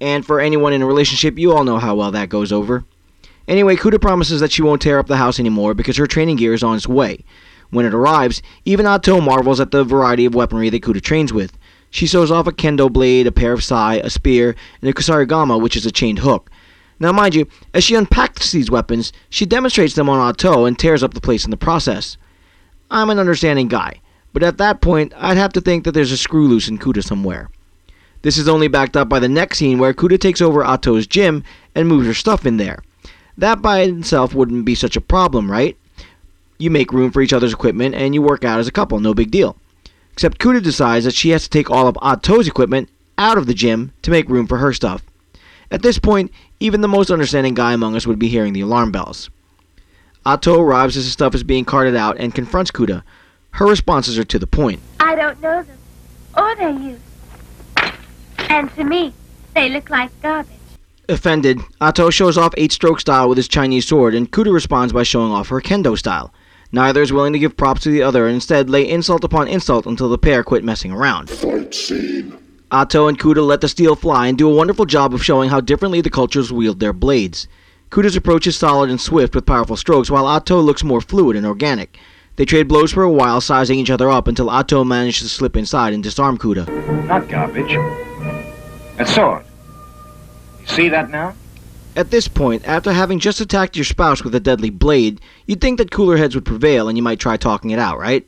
And 0.02 0.26
for 0.26 0.42
anyone 0.42 0.74
in 0.74 0.82
a 0.82 0.86
relationship, 0.86 1.40
you 1.40 1.54
all 1.54 1.64
know 1.64 1.78
how 1.78 1.96
well 1.96 2.12
that 2.12 2.28
goes 2.28 2.52
over. 2.52 2.84
Anyway, 3.48 3.78
Kuda 3.78 4.02
promises 4.02 4.42
that 4.42 4.52
she 4.52 4.62
won't 4.62 4.82
tear 4.82 5.00
up 5.00 5.08
the 5.08 5.16
house 5.16 5.40
anymore 5.40 5.74
because 5.74 5.96
her 5.96 6.06
training 6.06 6.36
gear 6.36 6.54
is 6.54 6.62
on 6.62 6.76
its 6.76 6.86
way. 6.86 7.24
When 7.70 7.86
it 7.86 7.94
arrives, 7.94 8.42
even 8.66 8.86
Atto 8.86 9.22
marvels 9.22 9.62
at 9.62 9.72
the 9.72 9.86
variety 9.86 10.26
of 10.26 10.36
weaponry 10.36 10.70
that 10.70 10.82
Kuda 10.82 11.02
trains 11.02 11.32
with. 11.32 11.58
She 11.92 12.08
shows 12.08 12.30
off 12.30 12.46
a 12.46 12.52
kendo 12.52 12.92
blade, 12.92 13.26
a 13.26 13.32
pair 13.32 13.54
of 13.54 13.64
sai, 13.64 14.02
a 14.04 14.10
spear, 14.10 14.54
and 14.82 14.90
a 14.90 14.94
kusarigama, 14.94 15.62
which 15.62 15.78
is 15.78 15.86
a 15.86 15.92
chained 15.92 16.20
hook. 16.20 16.50
Now, 17.00 17.14
mind 17.14 17.36
you, 17.36 17.48
as 17.74 17.86
she 17.86 17.96
unpacks 17.96 18.52
these 18.52 18.70
weapons, 18.70 19.14
she 19.30 19.46
demonstrates 19.46 19.96
them 19.96 20.10
on 20.10 20.28
Atto 20.28 20.66
and 20.66 20.78
tears 20.78 21.04
up 21.04 21.14
the 21.14 21.22
place 21.22 21.46
in 21.46 21.52
the 21.52 21.58
process. 21.58 22.18
I'm 22.92 23.12
an 23.12 23.18
understanding 23.18 23.70
guy, 23.70 24.02
but 24.34 24.44
at 24.44 24.58
that 24.58 24.82
point, 24.82 25.14
I'd 25.16 25.38
have 25.38 25.54
to 25.54 25.62
think 25.62 25.86
that 25.86 25.94
there's 25.94 26.12
a 26.12 26.18
screw 26.18 26.50
loose 26.50 26.68
in 26.68 26.80
Kuda 26.80 27.02
somewhere. 27.02 27.50
This 28.22 28.38
is 28.38 28.50
only 28.50 28.68
backed 28.68 28.98
up 28.98 29.08
by 29.08 29.20
the 29.20 29.30
next 29.30 29.60
scene 29.60 29.80
where 29.80 29.94
Kuda 29.94 30.20
takes 30.20 30.42
over 30.42 30.64
Atto's 30.64 31.08
gym 31.08 31.44
and 31.74 31.88
moves 31.88 32.06
her 32.06 32.14
stuff 32.14 32.46
in 32.46 32.58
there. 32.58 32.84
That 33.38 33.62
by 33.62 33.82
itself 33.82 34.34
wouldn't 34.34 34.66
be 34.66 34.76
such 34.76 34.98
a 34.98 35.02
problem, 35.02 35.50
right? 35.50 35.78
You 36.58 36.70
make 36.70 36.92
room 36.92 37.12
for 37.12 37.22
each 37.22 37.32
other's 37.32 37.54
equipment 37.54 37.96
and 37.96 38.14
you 38.14 38.22
work 38.22 38.44
out 38.44 38.60
as 38.60 38.68
a 38.68 38.74
couple, 38.74 39.00
no 39.00 39.14
big 39.14 39.32
deal. 39.32 39.56
Except 40.12 40.40
Kuda 40.40 40.62
decides 40.62 41.06
that 41.06 41.14
she 41.14 41.30
has 41.30 41.44
to 41.44 41.50
take 41.50 41.70
all 41.70 41.88
of 41.88 41.98
Atto's 42.02 42.48
equipment 42.48 42.90
out 43.18 43.38
of 43.38 43.48
the 43.48 43.54
gym 43.54 43.94
to 44.02 44.12
make 44.12 44.28
room 44.28 44.48
for 44.48 44.58
her 44.58 44.74
stuff. 44.74 45.02
At 45.72 45.82
this 45.82 46.00
point, 46.00 46.32
even 46.60 46.82
the 46.82 46.88
most 46.90 47.12
understanding 47.12 47.54
guy 47.54 47.72
among 47.72 47.96
us 47.96 48.06
would 48.06 48.20
be 48.20 48.28
hearing 48.28 48.52
the 48.52 48.62
alarm 48.62 48.92
bells. 48.92 49.30
Atto 50.26 50.60
arrives 50.60 50.98
as 50.98 51.06
his 51.06 51.14
stuff 51.14 51.34
is 51.34 51.44
being 51.44 51.64
carted 51.64 51.96
out 51.96 52.18
and 52.20 52.36
confronts 52.36 52.72
Kuda. 52.72 53.04
Her 53.52 53.66
responses 53.66 54.20
are 54.20 54.26
to 54.26 54.40
the 54.40 54.48
point. 54.48 54.82
I 55.00 55.16
don't 55.16 55.42
know 55.42 55.64
them. 55.64 55.78
Or 56.36 56.56
their 56.56 56.72
use. 56.72 57.00
And 58.50 58.74
to 58.76 58.84
me, 58.84 59.14
they 59.54 59.70
look 59.70 59.90
like 59.90 60.10
garbage. 60.22 60.56
Offended, 61.08 61.60
Atto 61.82 62.10
shows 62.10 62.38
off 62.38 62.54
eight 62.58 62.72
stroke 62.72 63.00
style 63.00 63.30
with 63.30 63.38
his 63.38 63.48
Chinese 63.48 63.88
sword, 63.88 64.14
and 64.14 64.32
Kuda 64.32 64.54
responds 64.54 64.94
by 64.94 65.04
showing 65.04 65.32
off 65.32 65.50
her 65.50 65.62
kendo 65.62 65.98
style. 65.98 66.34
Neither 66.72 67.02
is 67.02 67.12
willing 67.12 67.34
to 67.34 67.40
give 67.40 67.58
props 67.58 67.82
to 67.82 67.90
the 67.90 68.04
other 68.04 68.28
and 68.28 68.36
instead 68.36 68.70
lay 68.70 68.88
insult 68.88 69.24
upon 69.24 69.48
insult 69.48 69.88
until 69.88 70.08
the 70.08 70.20
pair 70.20 70.44
quit 70.44 70.64
messing 70.64 70.92
around. 70.92 71.30
Fight 71.30 71.74
scene. 71.74 72.38
Atto 72.72 73.08
and 73.08 73.18
Kuda 73.18 73.46
let 73.46 73.62
the 73.62 73.68
steel 73.68 73.96
fly 73.96 74.28
and 74.28 74.38
do 74.38 74.48
a 74.48 74.54
wonderful 74.54 74.86
job 74.86 75.16
of 75.16 75.24
showing 75.24 75.50
how 75.50 75.60
differently 75.60 76.02
the 76.02 76.12
cultures 76.12 76.54
wield 76.54 76.80
their 76.80 76.94
blades. 76.94 77.48
Kuda's 77.90 78.16
approach 78.16 78.46
is 78.46 78.56
solid 78.56 78.92
and 78.92 79.02
swift 79.02 79.34
with 79.34 79.48
powerful 79.48 79.76
strokes, 79.76 80.12
while 80.12 80.30
Atto 80.30 80.62
looks 80.62 80.84
more 80.84 81.02
fluid 81.02 81.36
and 81.36 81.48
organic. 81.48 81.98
They 82.36 82.46
trade 82.46 82.68
blows 82.68 82.92
for 82.94 83.02
a 83.02 83.12
while, 83.12 83.42
sizing 83.42 83.80
each 83.80 83.90
other 83.90 84.12
up 84.12 84.28
until 84.28 84.52
Atto 84.52 84.84
manages 84.84 85.24
to 85.24 85.30
slip 85.30 85.58
inside 85.58 85.94
and 85.94 86.04
disarm 86.04 86.38
Kuda. 86.38 86.68
Not 87.08 87.28
garbage. 87.28 88.09
A 89.00 89.06
sword. 89.06 89.46
You 90.60 90.68
see 90.68 90.90
that 90.90 91.10
now? 91.10 91.34
At 91.96 92.12
this 92.12 92.28
point, 92.28 92.68
after 92.68 92.92
having 92.92 93.20
just 93.20 93.42
attacked 93.42 93.76
your 93.76 93.86
spouse 93.86 94.24
with 94.24 94.36
a 94.36 94.40
deadly 94.40 94.70
blade, 94.70 95.22
you'd 95.48 95.62
think 95.62 95.78
that 95.78 95.90
cooler 95.90 96.18
heads 96.18 96.36
would 96.36 96.46
prevail 96.46 96.88
and 96.88 96.98
you 96.98 97.04
might 97.04 97.20
try 97.20 97.38
talking 97.38 97.72
it 97.72 97.80
out, 97.80 97.98
right? 97.98 98.28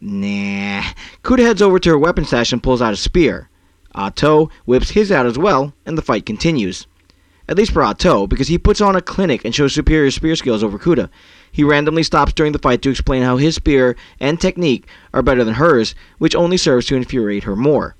Nah. 0.00 0.82
Kuda 1.24 1.40
heads 1.40 1.62
over 1.62 1.78
to 1.78 1.90
her 1.90 1.98
weapon 1.98 2.26
stash 2.26 2.52
and 2.52 2.62
pulls 2.62 2.82
out 2.82 2.92
a 2.92 2.96
spear. 2.96 3.48
Atto 3.94 4.50
whips 4.66 4.90
his 4.90 5.10
out 5.10 5.24
as 5.24 5.38
well, 5.38 5.72
and 5.86 5.96
the 5.96 6.02
fight 6.02 6.26
continues. 6.26 6.86
At 7.48 7.56
least 7.56 7.72
for 7.72 7.82
Atto, 7.82 8.26
because 8.26 8.48
he 8.48 8.58
puts 8.58 8.82
on 8.82 8.96
a 8.96 9.00
clinic 9.00 9.44
and 9.44 9.54
shows 9.54 9.72
superior 9.72 10.10
spear 10.10 10.36
skills 10.36 10.62
over 10.62 10.78
Kuda. 10.78 11.08
He 11.50 11.64
randomly 11.64 12.02
stops 12.02 12.34
during 12.34 12.52
the 12.52 12.58
fight 12.58 12.82
to 12.82 12.90
explain 12.90 13.22
how 13.22 13.38
his 13.38 13.54
spear 13.54 13.96
and 14.20 14.38
technique 14.38 14.86
are 15.14 15.22
better 15.22 15.42
than 15.42 15.54
hers, 15.54 15.94
which 16.18 16.36
only 16.36 16.58
serves 16.58 16.86
to 16.86 16.96
infuriate 16.96 17.44
her 17.44 17.56
more. 17.56 17.96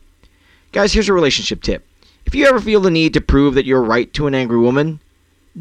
Guys, 0.72 0.92
here's 0.92 1.08
a 1.08 1.12
relationship 1.12 1.62
tip. 1.62 1.86
If 2.26 2.34
you 2.34 2.46
ever 2.46 2.60
feel 2.60 2.80
the 2.80 2.90
need 2.90 3.14
to 3.14 3.20
prove 3.20 3.54
that 3.54 3.66
you're 3.66 3.82
right 3.82 4.12
to 4.14 4.26
an 4.26 4.34
angry 4.34 4.58
woman, 4.58 5.00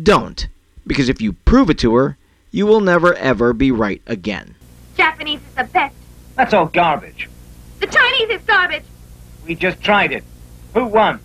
don't. 0.01 0.47
Because 0.87 1.09
if 1.09 1.21
you 1.21 1.33
prove 1.33 1.69
it 1.69 1.77
to 1.79 1.95
her, 1.95 2.17
you 2.51 2.65
will 2.65 2.81
never 2.81 3.13
ever 3.15 3.53
be 3.53 3.71
right 3.71 4.01
again. 4.07 4.55
Japanese 4.97 5.41
is 5.41 5.55
the 5.55 5.63
best. 5.65 5.95
That's 6.35 6.53
all 6.53 6.65
garbage. 6.65 7.29
The 7.79 7.87
Chinese 7.87 8.29
is 8.29 8.41
garbage. 8.41 8.83
We 9.45 9.55
just 9.55 9.81
tried 9.81 10.11
it. 10.11 10.23
Who 10.73 10.85
won? 10.85 11.19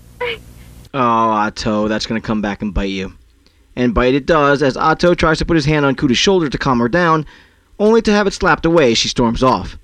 Oh, 0.93 0.99
Otto, 0.99 1.89
that's 1.89 2.07
going 2.07 2.21
to 2.21 2.27
come 2.27 2.43
back 2.43 2.63
and 2.63 2.75
bite 2.75 2.91
you. 2.91 3.13
And 3.77 3.95
bite 3.95 4.15
it 4.15 4.27
does 4.27 4.63
as 4.63 4.77
Otto 4.77 5.15
tries 5.15 5.39
to 5.39 5.47
put 5.47 5.55
his 5.55 5.65
hand 5.65 5.87
on 5.87 5.95
Kuda's 5.95 6.19
shoulder 6.19 6.49
to 6.49 6.59
calm 6.59 6.81
her 6.81 6.89
down, 6.89 7.25
only 7.79 8.03
to 8.03 8.13
have 8.13 8.27
it 8.27 8.33
slapped 8.33 8.67
away 8.67 8.93
as 8.93 8.99
she 8.99 9.09
storms 9.09 9.43
off. 9.43 9.79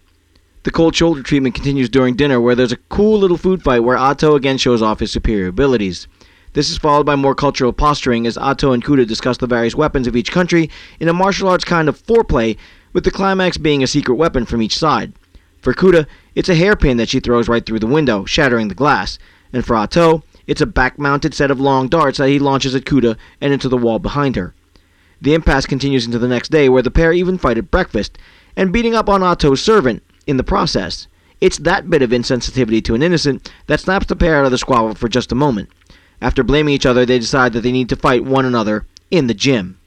The 0.66 0.72
cold 0.72 0.96
shoulder 0.96 1.22
treatment 1.22 1.54
continues 1.54 1.88
during 1.88 2.16
dinner, 2.16 2.40
where 2.40 2.56
there's 2.56 2.72
a 2.72 2.76
cool 2.88 3.20
little 3.20 3.36
food 3.36 3.62
fight 3.62 3.84
where 3.84 3.96
Atto 3.96 4.34
again 4.34 4.58
shows 4.58 4.82
off 4.82 4.98
his 4.98 5.12
superior 5.12 5.46
abilities. 5.46 6.08
This 6.54 6.70
is 6.72 6.76
followed 6.76 7.06
by 7.06 7.14
more 7.14 7.36
cultural 7.36 7.72
posturing 7.72 8.26
as 8.26 8.36
Atto 8.36 8.72
and 8.72 8.84
Kuda 8.84 9.06
discuss 9.06 9.36
the 9.36 9.46
various 9.46 9.76
weapons 9.76 10.08
of 10.08 10.16
each 10.16 10.32
country 10.32 10.68
in 10.98 11.06
a 11.06 11.12
martial 11.12 11.48
arts 11.48 11.62
kind 11.62 11.88
of 11.88 12.04
foreplay, 12.04 12.56
with 12.92 13.04
the 13.04 13.12
climax 13.12 13.56
being 13.56 13.84
a 13.84 13.86
secret 13.86 14.16
weapon 14.16 14.44
from 14.44 14.60
each 14.60 14.76
side. 14.76 15.12
For 15.60 15.72
Kuda, 15.72 16.04
it's 16.34 16.48
a 16.48 16.56
hairpin 16.56 16.96
that 16.96 17.10
she 17.10 17.20
throws 17.20 17.48
right 17.48 17.64
through 17.64 17.78
the 17.78 17.86
window, 17.86 18.24
shattering 18.24 18.66
the 18.66 18.74
glass, 18.74 19.20
and 19.52 19.64
for 19.64 19.76
Atto, 19.76 20.24
it's 20.48 20.60
a 20.60 20.66
back 20.66 20.98
mounted 20.98 21.32
set 21.32 21.52
of 21.52 21.60
long 21.60 21.86
darts 21.86 22.18
that 22.18 22.28
he 22.28 22.40
launches 22.40 22.74
at 22.74 22.84
Kuda 22.84 23.16
and 23.40 23.52
into 23.52 23.68
the 23.68 23.78
wall 23.78 24.00
behind 24.00 24.34
her. 24.34 24.52
The 25.22 25.34
impasse 25.34 25.66
continues 25.66 26.06
into 26.06 26.18
the 26.18 26.26
next 26.26 26.48
day, 26.48 26.68
where 26.68 26.82
the 26.82 26.90
pair 26.90 27.12
even 27.12 27.38
fight 27.38 27.56
at 27.56 27.70
breakfast, 27.70 28.18
and 28.56 28.72
beating 28.72 28.96
up 28.96 29.08
on 29.08 29.22
Atto's 29.22 29.62
servant 29.62 30.02
in 30.26 30.36
the 30.36 30.44
process. 30.44 31.06
It's 31.40 31.58
that 31.58 31.90
bit 31.90 32.02
of 32.02 32.10
insensitivity 32.10 32.82
to 32.84 32.94
an 32.94 33.02
innocent 33.02 33.52
that 33.66 33.80
snaps 33.80 34.06
the 34.06 34.16
pair 34.16 34.38
out 34.38 34.46
of 34.46 34.50
the 34.50 34.58
squabble 34.58 34.94
for 34.94 35.08
just 35.08 35.32
a 35.32 35.36
moment. 35.36 35.68
After 36.20 36.42
blaming 36.42 36.74
each 36.74 36.86
other, 36.86 37.04
they 37.04 37.18
decide 37.18 37.52
that 37.52 37.60
they 37.60 37.72
need 37.72 37.90
to 37.90 37.96
fight 37.96 38.24
one 38.24 38.44
another 38.46 38.86
in 39.10 39.26
the 39.26 39.34
gym. 39.34 39.78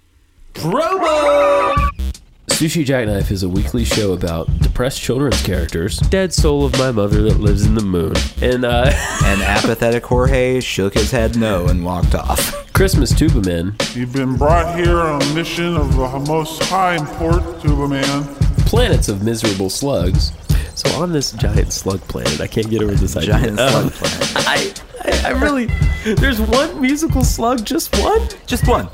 Sushi 2.60 2.84
Jackknife 2.84 3.32
is 3.32 3.42
a 3.42 3.50
weekly 3.50 3.86
show 3.86 4.12
about 4.12 4.48
depressed 4.60 5.00
children's 5.02 5.42
characters, 5.42 5.98
dead 6.00 6.34
soul 6.34 6.66
of 6.66 6.78
my 6.78 6.92
mother 6.92 7.22
that 7.24 7.40
lives 7.40 7.66
in 7.66 7.74
the 7.74 7.82
moon, 7.82 8.14
and 8.42 8.66
uh, 8.66 8.92
And 9.24 9.42
apathetic 9.42 10.04
Jorge 10.06 10.60
shook 10.60 10.94
his 10.94 11.12
head 11.12 11.38
no 11.38 11.68
and 11.68 11.86
walked 11.86 12.16
off. 12.16 12.72
Christmas 12.74 13.14
Tuba 13.14 13.42
Man. 13.42 13.76
You've 13.94 14.12
been 14.14 14.36
brought 14.36 14.78
here 14.78 15.00
on 15.00 15.22
a 15.22 15.34
mission 15.34 15.76
of 15.78 15.96
the 15.96 16.20
most 16.28 16.62
high 16.64 16.96
import, 16.96 17.62
Tuba 17.62 17.88
Man. 17.88 18.49
Planets 18.70 19.10
of 19.10 19.24
Miserable 19.24 19.70
Slugs, 19.70 20.32
So 20.76 20.90
on 21.02 21.12
this 21.12 21.32
giant 21.32 21.74
slug 21.74 22.00
planet, 22.02 22.40
I 22.40 22.48
can't 22.48 22.70
get 22.70 22.82
over 22.84 22.94
this 22.94 23.18
idea. 23.18 23.32
Giant 23.32 23.58
slug 23.58 23.92
planet. 23.94 24.48
I, 24.48 24.74
I, 25.04 25.28
I 25.30 25.30
really. 25.42 25.66
There's 26.16 26.40
one 26.40 26.80
musical 26.80 27.24
slug, 27.24 27.66
just 27.66 27.98
one, 28.00 28.28
Just 28.46 28.68
one. 28.68 28.88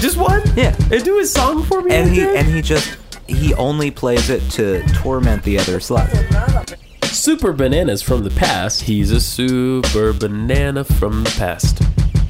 just 0.00 0.16
one. 0.18 0.42
Yeah. 0.56 0.76
And 0.92 1.02
do 1.02 1.18
his 1.18 1.32
song 1.32 1.62
for 1.64 1.80
me. 1.82 1.94
And 1.94 2.10
he 2.10 2.20
AJ? 2.20 2.36
and 2.36 2.46
he 2.48 2.60
just 2.62 2.98
he 3.26 3.54
only 3.54 3.90
plays 3.90 4.28
it 4.28 4.42
to 4.52 4.82
torment 4.92 5.42
the 5.42 5.58
other 5.58 5.80
slugs. 5.80 6.12
Super 7.10 7.52
bananas 7.54 8.02
from 8.02 8.24
the 8.24 8.30
past. 8.30 8.82
He's 8.82 9.10
a 9.10 9.20
super 9.20 10.12
banana 10.12 10.84
from 10.84 11.24
the 11.24 11.34
past. 11.38 11.80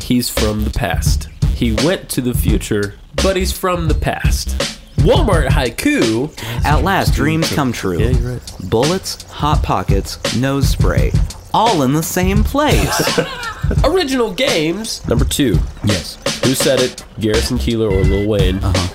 He's 0.01 0.31
from 0.31 0.63
the 0.65 0.71
past. 0.71 1.29
He 1.57 1.73
went 1.73 2.09
to 2.11 2.21
the 2.21 2.35
future, 2.35 2.95
but 3.17 3.35
he's 3.37 3.51
from 3.51 3.89
the 3.89 3.95
past. 3.95 4.57
Walmart 4.97 5.49
haiku. 5.49 6.31
At 6.65 6.83
last, 6.83 7.15
dreams 7.15 7.53
come 7.53 7.73
true. 7.73 7.99
Yeah, 7.99 8.11
you're 8.11 8.33
right. 8.35 8.53
Bullets, 8.71 9.23
hot 9.31 9.63
pockets, 9.63 10.19
nose 10.37 10.69
spray, 10.69 11.13
all 11.53 11.83
in 11.83 11.93
the 11.93 12.03
same 12.03 12.43
place. 12.45 13.19
Original 13.85 14.33
games. 14.33 15.07
Number 15.09 15.25
two. 15.25 15.59
yes. 15.85 16.17
Who 16.45 16.55
said 16.55 16.81
it? 16.81 17.05
Garrison 17.19 17.59
Keillor 17.59 17.91
or 17.91 18.05
Lil 18.05 18.29
Wayne? 18.29 18.59
Uh 18.63 18.73
huh. 18.75 18.95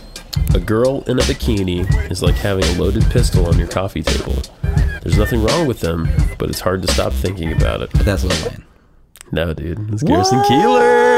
A 0.54 0.60
girl 0.60 1.04
in 1.08 1.20
a 1.20 1.22
bikini 1.24 2.12
is 2.12 2.22
like 2.24 2.36
having 2.36 2.64
a 2.64 2.82
loaded 2.82 3.04
pistol 3.12 3.46
on 3.48 3.58
your 3.60 3.68
coffee 3.68 4.02
table. 4.04 4.36
There's 5.02 5.18
nothing 5.18 5.44
wrong 5.44 5.68
with 5.68 5.80
them, 5.80 6.08
but 6.38 6.50
it's 6.50 6.60
hard 6.60 6.82
to 6.84 6.92
stop 6.92 7.14
thinking 7.14 7.52
about 7.52 7.82
it. 7.82 7.90
But 7.94 8.06
that's 8.06 8.24
Lil 8.24 8.50
Wayne. 8.50 8.64
No, 9.32 9.54
dude, 9.54 9.92
it's 9.94 10.02
Garrison 10.04 10.40
Keillor. 10.42 11.09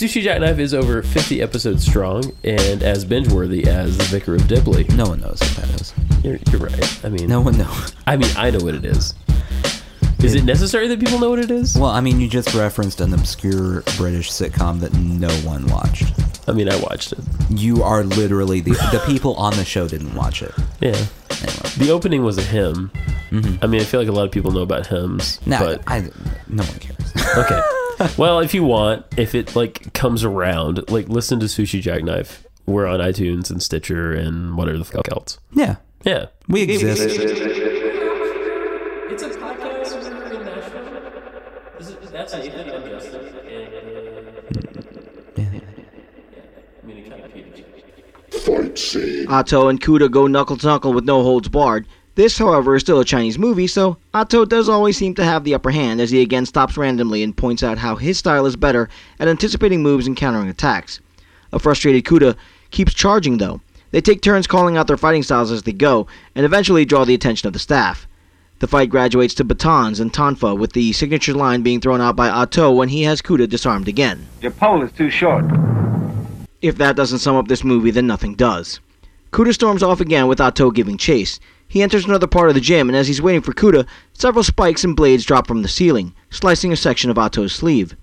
Sushi 0.00 0.22
Jackknife 0.22 0.58
is 0.58 0.72
over 0.72 1.02
50 1.02 1.42
episodes 1.42 1.84
strong 1.86 2.24
and 2.42 2.82
as 2.82 3.04
binge-worthy 3.04 3.64
as 3.68 3.98
The 3.98 4.04
Vicar 4.04 4.34
of 4.36 4.48
Dibley. 4.48 4.84
No 4.96 5.04
one 5.04 5.20
knows 5.20 5.38
what 5.40 5.56
that 5.56 5.78
is. 5.78 5.92
You're, 6.24 6.38
you're 6.50 6.66
right. 6.70 7.04
I 7.04 7.10
mean, 7.10 7.28
No 7.28 7.42
one 7.42 7.58
knows. 7.58 7.92
I 8.06 8.16
mean, 8.16 8.30
I 8.34 8.48
know 8.50 8.60
what 8.64 8.74
it 8.74 8.86
is. 8.86 9.12
Is 10.24 10.34
it 10.34 10.44
necessary 10.44 10.88
that 10.88 11.00
people 11.00 11.18
know 11.18 11.28
what 11.28 11.38
it 11.38 11.50
is? 11.50 11.76
Well, 11.76 11.90
I 11.90 12.00
mean, 12.00 12.18
you 12.18 12.28
just 12.28 12.54
referenced 12.54 13.02
an 13.02 13.12
obscure 13.12 13.82
British 13.98 14.30
sitcom 14.30 14.80
that 14.80 14.94
no 14.94 15.28
one 15.46 15.66
watched. 15.66 16.14
I 16.48 16.52
mean, 16.52 16.70
I 16.70 16.76
watched 16.76 17.12
it. 17.12 17.18
You 17.50 17.82
are 17.82 18.02
literally 18.02 18.60
the 18.60 18.70
the 18.92 19.02
people 19.06 19.34
on 19.34 19.54
the 19.56 19.66
show 19.66 19.86
didn't 19.86 20.14
watch 20.14 20.42
it. 20.42 20.52
Yeah. 20.80 20.88
Anyway. 20.92 21.70
The 21.76 21.90
opening 21.90 22.22
was 22.24 22.38
a 22.38 22.42
hymn. 22.42 22.90
Mm-hmm. 23.30 23.62
I 23.62 23.66
mean, 23.66 23.82
I 23.82 23.84
feel 23.84 24.00
like 24.00 24.08
a 24.08 24.12
lot 24.12 24.24
of 24.24 24.30
people 24.32 24.50
know 24.50 24.62
about 24.62 24.86
hymns, 24.86 25.38
No, 25.44 25.58
but 25.58 25.82
I, 25.86 26.00
no 26.48 26.62
one 26.64 26.78
cares. 26.78 27.12
okay. 27.36 27.60
well, 28.18 28.40
if 28.40 28.54
you 28.54 28.64
want, 28.64 29.04
if 29.16 29.34
it 29.34 29.54
like 29.56 29.92
comes 29.92 30.24
around, 30.24 30.90
like 30.90 31.08
listen 31.08 31.38
to 31.40 31.46
Sushi 31.46 31.80
Jackknife. 31.80 32.46
We're 32.66 32.86
on 32.86 33.00
iTunes 33.00 33.50
and 33.50 33.62
Stitcher 33.62 34.12
and 34.12 34.56
whatever 34.56 34.78
the 34.78 34.84
fuck 34.84 35.10
else. 35.10 35.38
yeah, 35.52 35.76
Yeah. 36.04 36.26
we 36.48 36.62
exist. 36.62 37.00
It's 37.02 37.22
a 39.22 39.28
podcast 39.30 39.96
in 40.32 40.44
Nashville. 40.44 42.10
That's 42.12 42.32
Nathan 42.34 42.68
and 42.68 42.84
Justin. 42.86 43.26
Fight 48.44 48.78
scene. 48.78 49.26
Otto 49.28 49.68
and 49.68 49.80
Kuda 49.80 50.10
go 50.10 50.26
knuckle 50.26 50.56
to 50.56 50.66
knuckle 50.66 50.92
with 50.92 51.04
no 51.04 51.22
holds 51.22 51.48
barred. 51.48 51.86
This, 52.20 52.36
however, 52.36 52.74
is 52.74 52.82
still 52.82 53.00
a 53.00 53.04
Chinese 53.06 53.38
movie, 53.38 53.66
so 53.66 53.96
Otto 54.12 54.44
does 54.44 54.68
always 54.68 54.98
seem 54.98 55.14
to 55.14 55.24
have 55.24 55.42
the 55.42 55.54
upper 55.54 55.70
hand 55.70 56.02
as 56.02 56.10
he 56.10 56.20
again 56.20 56.44
stops 56.44 56.76
randomly 56.76 57.22
and 57.22 57.34
points 57.34 57.62
out 57.62 57.78
how 57.78 57.96
his 57.96 58.18
style 58.18 58.44
is 58.44 58.56
better 58.56 58.90
at 59.18 59.26
anticipating 59.26 59.82
moves 59.82 60.06
and 60.06 60.18
countering 60.18 60.50
attacks. 60.50 61.00
A 61.50 61.58
frustrated 61.58 62.04
Kuda 62.04 62.36
keeps 62.70 62.92
charging 62.92 63.38
though. 63.38 63.62
They 63.90 64.02
take 64.02 64.20
turns 64.20 64.46
calling 64.46 64.76
out 64.76 64.86
their 64.86 64.98
fighting 64.98 65.22
styles 65.22 65.50
as 65.50 65.62
they 65.62 65.72
go, 65.72 66.08
and 66.34 66.44
eventually 66.44 66.84
draw 66.84 67.06
the 67.06 67.14
attention 67.14 67.46
of 67.46 67.54
the 67.54 67.58
staff. 67.58 68.06
The 68.58 68.68
fight 68.68 68.90
graduates 68.90 69.32
to 69.36 69.44
batons 69.44 69.98
and 69.98 70.12
tonfa, 70.12 70.58
with 70.58 70.74
the 70.74 70.92
signature 70.92 71.32
line 71.32 71.62
being 71.62 71.80
thrown 71.80 72.02
out 72.02 72.16
by 72.16 72.28
Otto 72.28 72.70
when 72.70 72.90
he 72.90 73.04
has 73.04 73.22
Kuda 73.22 73.48
disarmed 73.48 73.88
again. 73.88 74.26
Your 74.42 74.50
pole 74.50 74.82
is 74.82 74.92
too 74.92 75.08
short. 75.08 75.46
If 76.60 76.76
that 76.76 76.96
doesn't 76.96 77.20
sum 77.20 77.36
up 77.36 77.48
this 77.48 77.64
movie, 77.64 77.92
then 77.92 78.06
nothing 78.06 78.34
does. 78.34 78.78
Kuda 79.32 79.54
storms 79.54 79.82
off 79.82 80.02
again 80.02 80.26
with 80.26 80.38
Otto 80.38 80.70
giving 80.70 80.98
chase. 80.98 81.40
He 81.70 81.84
enters 81.84 82.04
another 82.04 82.26
part 82.26 82.48
of 82.48 82.56
the 82.56 82.60
gym, 82.60 82.88
and 82.88 82.96
as 82.96 83.06
he's 83.06 83.22
waiting 83.22 83.42
for 83.42 83.52
Kuda, 83.52 83.86
several 84.12 84.42
spikes 84.42 84.82
and 84.82 84.96
blades 84.96 85.24
drop 85.24 85.46
from 85.46 85.62
the 85.62 85.68
ceiling, 85.68 86.12
slicing 86.28 86.72
a 86.72 86.76
section 86.76 87.10
of 87.10 87.16
Ato's 87.16 87.52
sleeve. 87.52 87.94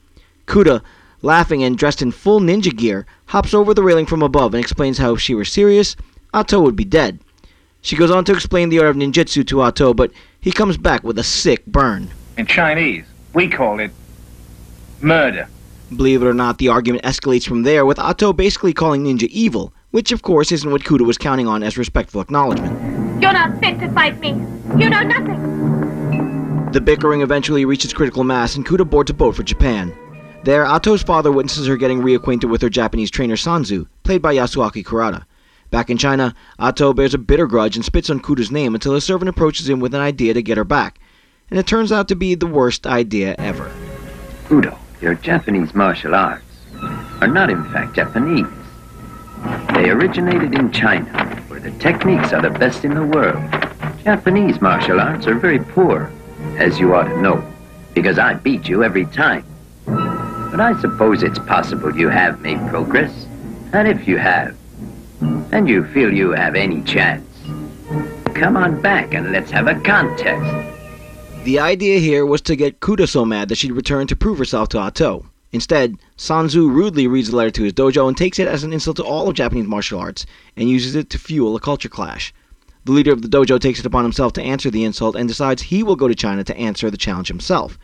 Kuda, 0.46 0.82
laughing 1.22 1.64
and 1.64 1.78
dressed 1.78 2.02
in 2.02 2.12
full 2.12 2.40
ninja 2.40 2.74
gear, 2.74 3.06
hops 3.26 3.54
over 3.54 3.74
the 3.74 3.84
railing 3.84 4.06
from 4.06 4.24
above 4.24 4.54
and 4.54 4.64
explains 4.64 5.00
how 5.00 5.16
if 5.16 5.20
she 5.20 5.36
were 5.36 5.44
serious, 5.44 5.98
Ato 6.34 6.62
would 6.62 6.78
be 6.78 6.86
dead. 6.86 7.20
She 7.82 7.98
goes 7.98 8.10
on 8.10 8.24
to 8.24 8.32
explain 8.32 8.70
the 8.70 8.80
art 8.80 8.88
of 8.88 8.96
ninjutsu 8.96 9.46
to 9.48 9.62
Ato, 9.62 9.94
but 9.94 10.14
he 10.40 10.54
comes 10.54 10.78
back 10.78 11.04
with 11.04 11.20
a 11.20 11.24
sick 11.24 11.66
burn. 11.66 12.10
In 12.38 12.46
Chinese, 12.46 13.04
we 13.34 13.50
call 13.50 13.82
it 13.82 13.92
murder. 15.02 15.50
Believe 15.94 16.22
it 16.22 16.26
or 16.26 16.34
not, 16.34 16.58
the 16.58 16.70
argument 16.70 17.04
escalates 17.04 17.46
from 17.46 17.64
there, 17.64 17.86
with 17.86 18.00
Ato 18.00 18.32
basically 18.32 18.72
calling 18.72 19.04
Ninja 19.04 19.28
evil, 19.28 19.74
which 19.92 20.14
of 20.14 20.22
course 20.22 20.54
isn't 20.54 20.72
what 20.72 20.86
Kuda 20.86 21.06
was 21.06 21.18
counting 21.18 21.48
on 21.50 21.64
as 21.64 21.78
respectful 21.78 22.22
acknowledgement. 22.22 22.97
You're 23.28 23.34
not 23.34 23.60
fit 23.60 23.78
to 23.82 23.92
fight 23.92 24.18
me. 24.22 24.30
You 24.82 24.90
know 24.90 25.04
nothing. 25.04 26.72
The 26.72 26.80
bickering 26.80 27.20
eventually 27.20 27.66
reaches 27.66 27.92
critical 27.92 28.24
mass, 28.24 28.56
and 28.56 28.66
Kuda 28.66 28.90
boards 28.90 29.12
a 29.12 29.14
boat 29.14 29.36
for 29.36 29.44
Japan. 29.44 29.94
There, 30.46 30.66
Otto's 30.66 31.04
father 31.04 31.30
witnesses 31.30 31.68
her 31.68 31.76
getting 31.76 32.00
reacquainted 32.00 32.50
with 32.50 32.62
her 32.62 32.70
Japanese 32.70 33.12
trainer 33.12 33.36
Sanzu, 33.36 33.86
played 34.04 34.22
by 34.22 34.34
Yasuaki 34.34 34.82
Kurata. 34.82 35.26
Back 35.72 35.90
in 35.90 35.98
China, 35.98 36.34
Otto 36.58 36.94
bears 36.94 37.14
a 37.14 37.18
bitter 37.18 37.48
grudge 37.48 37.76
and 37.76 37.84
spits 37.84 38.10
on 38.10 38.22
Kuda's 38.22 38.50
name 38.50 38.74
until 38.74 38.96
a 38.96 39.02
servant 39.02 39.28
approaches 39.28 39.68
him 39.68 39.82
with 39.82 39.94
an 39.94 40.00
idea 40.00 40.34
to 40.34 40.42
get 40.42 40.58
her 40.58 40.64
back. 40.64 40.98
And 41.50 41.60
it 41.60 41.68
turns 41.68 41.92
out 41.92 42.08
to 42.08 42.16
be 42.16 42.34
the 42.34 42.48
worst 42.48 42.88
idea 42.88 43.36
ever. 43.38 43.70
Udo, 44.50 44.80
your 45.02 45.16
Japanese 45.16 45.76
martial 45.76 46.16
arts 46.16 46.46
are 47.20 47.28
not 47.28 47.50
in 47.50 47.62
fact 47.74 47.94
Japanese. 47.94 48.48
They 49.74 49.90
originated 49.90 50.56
in 50.56 50.72
China, 50.72 51.37
where 51.58 51.72
the 51.72 51.80
techniques 51.80 52.34
are 52.34 52.42
the 52.42 52.52
best 52.52 52.86
in 52.86 52.94
the 52.94 53.06
world. 53.06 53.42
Japanese 54.04 54.62
martial 54.62 55.00
arts 55.00 55.28
are 55.28 55.36
very 55.36 55.60
poor, 55.60 56.12
as 56.58 56.80
you 56.80 56.94
ought 56.94 57.06
to 57.06 57.22
know, 57.22 57.44
because 57.94 58.20
I 58.20 58.36
beat 58.36 58.68
you 58.68 58.84
every 58.84 59.06
time. 59.06 59.44
But 59.86 60.60
I 60.60 60.80
suppose 60.80 61.24
it's 61.24 61.40
possible 61.40 61.96
you 61.96 62.10
have 62.10 62.42
made 62.42 62.60
progress, 62.70 63.26
and 63.74 63.88
if 63.88 64.08
you 64.08 64.18
have, 64.18 64.56
and 65.52 65.68
you 65.68 65.86
feel 65.88 66.14
you 66.14 66.32
have 66.32 66.56
any 66.56 66.84
chance, 66.84 67.26
come 68.36 68.56
on 68.56 68.80
back 68.82 69.14
and 69.14 69.32
let's 69.32 69.52
have 69.52 69.68
a 69.68 69.80
contest. 69.82 70.76
The 71.44 71.60
idea 71.60 72.00
here 72.00 72.26
was 72.26 72.42
to 72.42 72.56
get 72.56 72.82
Kuda 72.82 73.08
so 73.08 73.26
mad 73.26 73.50
that 73.50 73.58
she'd 73.58 73.72
return 73.72 74.06
to 74.08 74.16
prove 74.16 74.38
herself 74.38 74.70
to 74.70 74.80
Otto. 74.80 75.26
Instead, 75.52 75.98
Sanzu 76.18 76.70
rudely 76.70 77.08
reads 77.08 77.30
the 77.30 77.38
letter 77.38 77.52
to 77.52 77.64
his 77.64 77.74
dojo 77.74 78.08
and 78.08 78.18
takes 78.18 78.38
it 78.40 78.48
as 78.48 78.64
an 78.64 78.74
insult 78.74 78.98
to 78.98 79.04
all 79.04 79.30
of 79.30 79.36
Japanese 79.36 79.68
martial 79.68 80.00
arts 80.00 80.26
and 80.56 80.70
uses 80.70 80.96
it 80.96 81.10
to 81.10 81.18
fuel 81.20 81.56
a 81.56 81.60
culture 81.60 81.90
clash. 81.90 82.34
The 82.84 82.92
leader 82.92 83.14
of 83.14 83.22
the 83.22 83.28
dojo 83.28 83.60
takes 83.60 83.80
it 83.80 83.86
upon 83.86 84.04
himself 84.04 84.34
to 84.34 84.42
answer 84.42 84.70
the 84.70 84.84
insult 84.84 85.16
and 85.16 85.28
decides 85.28 85.64
he 85.64 85.84
will 85.84 85.96
go 85.96 86.08
to 86.08 86.16
China 86.16 86.44
to 86.44 86.58
answer 86.58 86.90
the 86.90 86.98
challenge 86.98 87.28
himself. 87.28 87.78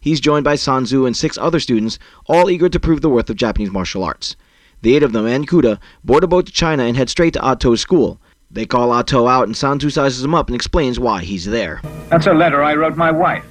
He's 0.00 0.20
joined 0.20 0.44
by 0.44 0.56
Sanzu 0.56 1.06
and 1.06 1.16
six 1.16 1.38
other 1.38 1.60
students, 1.60 1.98
all 2.26 2.50
eager 2.50 2.68
to 2.68 2.80
prove 2.80 3.00
the 3.00 3.08
worth 3.08 3.30
of 3.30 3.36
Japanese 3.36 3.70
martial 3.70 4.04
arts. 4.04 4.36
The 4.82 4.94
eight 4.94 5.02
of 5.02 5.12
them 5.12 5.26
and 5.26 5.48
Kuda 5.48 5.78
board 6.04 6.24
a 6.24 6.26
boat 6.26 6.46
to 6.46 6.52
China 6.52 6.82
and 6.82 6.96
head 6.96 7.08
straight 7.08 7.32
to 7.34 7.40
Otto's 7.40 7.80
school. 7.80 8.20
They 8.50 8.66
call 8.66 8.92
Otto 8.92 9.26
out 9.26 9.46
and 9.46 9.54
Sanzu 9.54 9.90
sizes 9.90 10.22
him 10.22 10.34
up 10.34 10.48
and 10.48 10.54
explains 10.54 11.00
why 11.00 11.22
he's 11.22 11.46
there. 11.46 11.80
That's 12.10 12.26
a 12.26 12.34
letter 12.34 12.62
I 12.62 12.74
wrote 12.74 12.96
my 12.96 13.10
wife. 13.10 13.44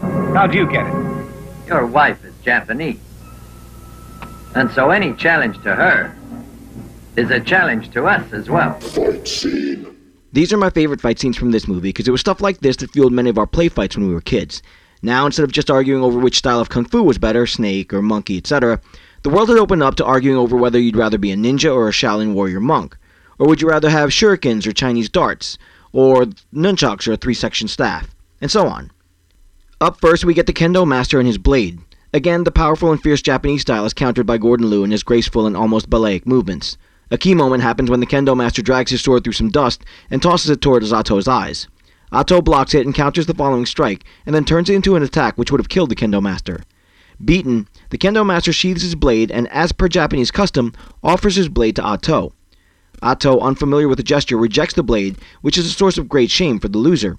How'd 0.00 0.54
you 0.54 0.70
get 0.70 0.86
it? 0.86 0.94
Your 1.66 1.86
wife 1.86 2.24
is 2.24 2.35
Japanese. 2.46 2.98
And 4.54 4.70
so 4.70 4.90
any 4.90 5.12
challenge 5.14 5.62
to 5.64 5.74
her 5.74 6.16
is 7.16 7.30
a 7.30 7.40
challenge 7.40 7.90
to 7.90 8.06
us 8.06 8.32
as 8.32 8.48
well. 8.48 8.80
Fight 8.80 9.28
scene. 9.28 9.94
These 10.32 10.52
are 10.52 10.56
my 10.56 10.70
favorite 10.70 11.00
fight 11.00 11.18
scenes 11.18 11.36
from 11.36 11.50
this 11.50 11.68
movie 11.68 11.88
because 11.88 12.08
it 12.08 12.12
was 12.12 12.20
stuff 12.20 12.40
like 12.40 12.60
this 12.60 12.76
that 12.76 12.92
fueled 12.92 13.12
many 13.12 13.28
of 13.28 13.36
our 13.36 13.46
play 13.46 13.68
fights 13.68 13.96
when 13.96 14.06
we 14.06 14.14
were 14.14 14.20
kids. 14.20 14.62
Now, 15.02 15.26
instead 15.26 15.44
of 15.44 15.52
just 15.52 15.70
arguing 15.70 16.02
over 16.02 16.18
which 16.18 16.38
style 16.38 16.60
of 16.60 16.70
kung 16.70 16.84
fu 16.84 17.02
was 17.02 17.18
better, 17.18 17.46
snake 17.46 17.92
or 17.92 18.00
monkey, 18.00 18.38
etc., 18.38 18.80
the 19.22 19.30
world 19.30 19.48
had 19.48 19.58
opened 19.58 19.82
up 19.82 19.96
to 19.96 20.04
arguing 20.04 20.38
over 20.38 20.56
whether 20.56 20.78
you'd 20.78 20.96
rather 20.96 21.18
be 21.18 21.32
a 21.32 21.36
ninja 21.36 21.74
or 21.74 21.88
a 21.88 21.92
Shaolin 21.92 22.32
warrior 22.32 22.60
monk. 22.60 22.96
Or 23.38 23.46
would 23.46 23.60
you 23.60 23.68
rather 23.68 23.90
have 23.90 24.10
shurikens 24.10 24.66
or 24.66 24.72
Chinese 24.72 25.08
darts, 25.08 25.58
or 25.92 26.26
nunchucks 26.54 27.08
or 27.08 27.12
a 27.12 27.16
three 27.16 27.34
section 27.34 27.68
staff, 27.68 28.14
and 28.40 28.50
so 28.50 28.66
on. 28.66 28.90
Up 29.80 30.00
first, 30.00 30.24
we 30.24 30.34
get 30.34 30.46
the 30.46 30.52
kendo 30.52 30.86
master 30.86 31.18
and 31.18 31.26
his 31.26 31.38
blade. 31.38 31.80
Again, 32.16 32.44
the 32.44 32.50
powerful 32.50 32.92
and 32.92 33.02
fierce 33.02 33.20
Japanese 33.20 33.60
style 33.60 33.84
is 33.84 33.92
countered 33.92 34.24
by 34.24 34.38
Gordon 34.38 34.70
Liu 34.70 34.82
and 34.82 34.90
his 34.90 35.02
graceful 35.02 35.46
and 35.46 35.54
almost 35.54 35.90
balletic 35.90 36.26
movements. 36.26 36.78
A 37.10 37.18
key 37.18 37.34
moment 37.34 37.62
happens 37.62 37.90
when 37.90 38.00
the 38.00 38.06
kendo 38.06 38.34
master 38.34 38.62
drags 38.62 38.90
his 38.90 39.02
sword 39.02 39.22
through 39.22 39.34
some 39.34 39.50
dust 39.50 39.84
and 40.10 40.22
tosses 40.22 40.48
it 40.48 40.62
toward 40.62 40.82
Otto's 40.82 41.28
eyes. 41.28 41.68
Ato 42.10 42.40
blocks 42.40 42.72
it 42.72 42.86
and 42.86 42.94
counters 42.94 43.26
the 43.26 43.34
following 43.34 43.66
strike, 43.66 44.02
and 44.24 44.34
then 44.34 44.46
turns 44.46 44.70
it 44.70 44.74
into 44.76 44.96
an 44.96 45.02
attack 45.02 45.36
which 45.36 45.50
would 45.50 45.60
have 45.60 45.68
killed 45.68 45.90
the 45.90 45.94
kendo 45.94 46.22
master. 46.22 46.62
Beaten, 47.22 47.68
the 47.90 47.98
kendo 47.98 48.24
master 48.24 48.50
sheathes 48.50 48.80
his 48.80 48.94
blade 48.94 49.30
and, 49.30 49.46
as 49.48 49.72
per 49.72 49.86
Japanese 49.86 50.30
custom, 50.30 50.72
offers 51.02 51.36
his 51.36 51.50
blade 51.50 51.76
to 51.76 51.84
Ato. 51.84 52.32
Ato, 53.02 53.38
unfamiliar 53.40 53.88
with 53.88 53.98
the 53.98 54.02
gesture, 54.02 54.38
rejects 54.38 54.74
the 54.74 54.82
blade, 54.82 55.18
which 55.42 55.58
is 55.58 55.66
a 55.66 55.70
source 55.70 55.98
of 55.98 56.08
great 56.08 56.30
shame 56.30 56.60
for 56.60 56.68
the 56.68 56.78
loser. 56.78 57.18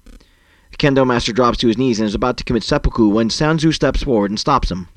Kendo 0.77 1.05
master 1.05 1.33
drops 1.33 1.57
to 1.59 1.67
his 1.67 1.77
knees 1.77 1.99
and 1.99 2.07
is 2.07 2.15
about 2.15 2.37
to 2.37 2.43
commit 2.43 2.63
seppuku 2.63 3.09
when 3.09 3.29
Sanzu 3.29 3.73
steps 3.73 4.03
forward 4.03 4.31
and 4.31 4.39
stops 4.39 4.69
him. 4.69 4.87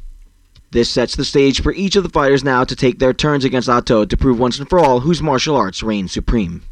This 0.72 0.88
sets 0.88 1.16
the 1.16 1.24
stage 1.24 1.62
for 1.62 1.72
each 1.72 1.96
of 1.96 2.04
the 2.04 2.08
fighters 2.10 2.44
now 2.44 2.64
to 2.64 2.76
take 2.76 2.98
their 2.98 3.12
turns 3.12 3.44
against 3.44 3.68
Atto 3.68 4.04
to 4.04 4.16
prove 4.16 4.38
once 4.38 4.58
and 4.58 4.68
for 4.68 4.78
all 4.78 5.00
whose 5.00 5.22
martial 5.22 5.56
arts 5.56 5.82
reign 5.82 6.06
supreme. 6.06 6.62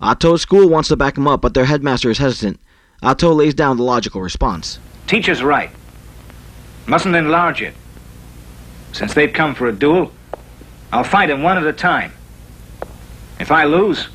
Atto's 0.00 0.42
school 0.42 0.68
wants 0.68 0.88
to 0.88 0.96
back 0.96 1.16
him 1.16 1.28
up, 1.28 1.40
but 1.40 1.54
their 1.54 1.66
headmaster 1.66 2.10
is 2.10 2.18
hesitant. 2.18 2.58
Atto 3.02 3.32
lays 3.32 3.54
down 3.54 3.76
the 3.76 3.82
logical 3.82 4.20
response. 4.20 4.78
Teacher's 5.06 5.42
right. 5.42 5.70
Mustn't 6.86 7.14
enlarge 7.14 7.62
it. 7.62 7.74
Since 8.92 9.14
they've 9.14 9.32
come 9.32 9.54
for 9.54 9.68
a 9.68 9.72
duel, 9.72 10.12
I'll 10.92 11.04
fight 11.04 11.30
'em 11.30 11.42
one 11.42 11.58
at 11.58 11.66
a 11.66 11.72
time. 11.72 12.12
If 13.38 13.52
I 13.52 13.64
lose, 13.64 14.08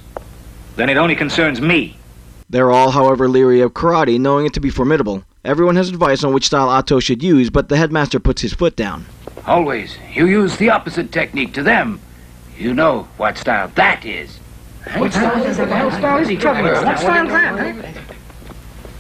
then 0.76 0.90
it 0.90 0.98
only 0.98 1.16
concerns 1.16 1.62
me. 1.62 1.98
They're 2.52 2.70
all, 2.70 2.92
however, 2.92 3.30
leery 3.30 3.62
of 3.62 3.74
karate, 3.74 4.20
knowing 4.20 4.46
it 4.46 4.54
to 4.56 4.60
be 4.60 4.70
formidable. 4.70 5.24
Everyone 5.46 5.78
has 5.78 5.88
advice 5.88 6.22
on 6.22 6.34
which 6.34 6.48
style 6.48 6.70
Atto 6.70 7.00
should 7.00 7.24
use, 7.24 7.50
but 7.50 7.70
the 7.70 7.78
headmaster 7.78 8.20
puts 8.20 8.42
his 8.42 8.54
foot 8.54 8.76
down. 8.76 9.06
Always, 9.48 9.96
you 10.14 10.28
use 10.28 10.58
the 10.58 10.70
opposite 10.70 11.14
technique 11.14 11.54
to 11.54 11.64
them. 11.64 12.02
You 12.58 12.74
know 12.74 13.08
what 13.16 13.38
style 13.38 13.72
that 13.76 14.06
is. 14.06 14.38
What 14.98 15.14
style 15.14 15.42
is 15.44 15.56
that? 15.56 15.86
What 15.86 15.94
style 15.94 16.18
is 16.18 16.28
he 16.28 16.36
talking 16.36 16.66
about? 16.66 16.86
What 16.86 17.00
style 17.00 17.26
is 17.26 17.32
that? 17.32 17.96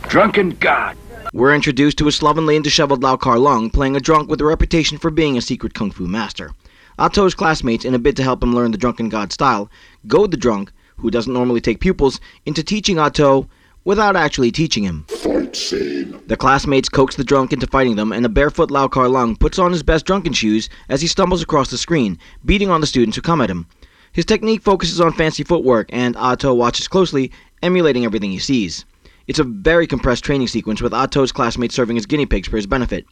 Drunken 0.07 0.51
God. 0.51 0.95
We're 1.33 1.53
introduced 1.53 1.97
to 1.97 2.07
a 2.07 2.11
slovenly 2.13 2.55
and 2.55 2.63
disheveled 2.63 3.03
Lau 3.03 3.17
Kar-leung, 3.17 3.73
playing 3.73 3.97
a 3.97 3.99
drunk 3.99 4.29
with 4.29 4.39
a 4.39 4.45
reputation 4.45 4.97
for 4.97 5.11
being 5.11 5.37
a 5.37 5.41
secret 5.41 5.73
kung 5.73 5.91
fu 5.91 6.07
master. 6.07 6.51
Atto's 6.97 7.35
classmates, 7.35 7.83
in 7.83 7.93
a 7.93 7.99
bid 7.99 8.15
to 8.15 8.23
help 8.23 8.41
him 8.41 8.55
learn 8.55 8.71
the 8.71 8.77
drunken 8.77 9.09
god 9.09 9.33
style, 9.33 9.69
goad 10.07 10.31
the 10.31 10.37
drunk, 10.37 10.71
who 11.01 11.11
doesn't 11.11 11.33
normally 11.33 11.61
take 11.61 11.79
pupils, 11.79 12.19
into 12.45 12.63
teaching 12.63 12.97
Atto 12.97 13.47
without 13.83 14.15
actually 14.15 14.51
teaching 14.51 14.83
him. 14.83 15.05
Fight 15.09 15.55
scene. 15.55 16.21
The 16.27 16.37
classmates 16.37 16.89
coax 16.89 17.15
the 17.15 17.23
drunk 17.23 17.51
into 17.51 17.67
fighting 17.67 17.95
them, 17.95 18.11
and 18.11 18.25
a 18.25 18.29
barefoot 18.29 18.71
Lau 18.71 18.87
Kar-leung 18.87 19.39
puts 19.39 19.59
on 19.59 19.71
his 19.71 19.83
best 19.83 20.05
drunken 20.05 20.33
shoes 20.33 20.69
as 20.87 21.01
he 21.01 21.07
stumbles 21.07 21.41
across 21.41 21.69
the 21.69 21.77
screen, 21.77 22.17
beating 22.45 22.69
on 22.69 22.81
the 22.81 22.87
students 22.87 23.15
who 23.15 23.21
come 23.21 23.41
at 23.41 23.49
him. 23.49 23.67
His 24.13 24.25
technique 24.25 24.61
focuses 24.61 25.01
on 25.01 25.13
fancy 25.13 25.43
footwork, 25.43 25.89
and 25.91 26.15
Atto 26.17 26.53
watches 26.53 26.87
closely, 26.87 27.31
emulating 27.63 28.05
everything 28.05 28.31
he 28.31 28.39
sees. 28.39 28.85
It's 29.27 29.39
a 29.39 29.43
very 29.43 29.87
compressed 29.87 30.23
training 30.23 30.47
sequence 30.47 30.81
with 30.81 30.93
Atto's 30.93 31.31
classmates 31.31 31.75
serving 31.75 31.97
as 31.97 32.05
guinea 32.05 32.25
pigs 32.25 32.47
for 32.47 32.57
his 32.57 32.67
benefit. 32.67 33.05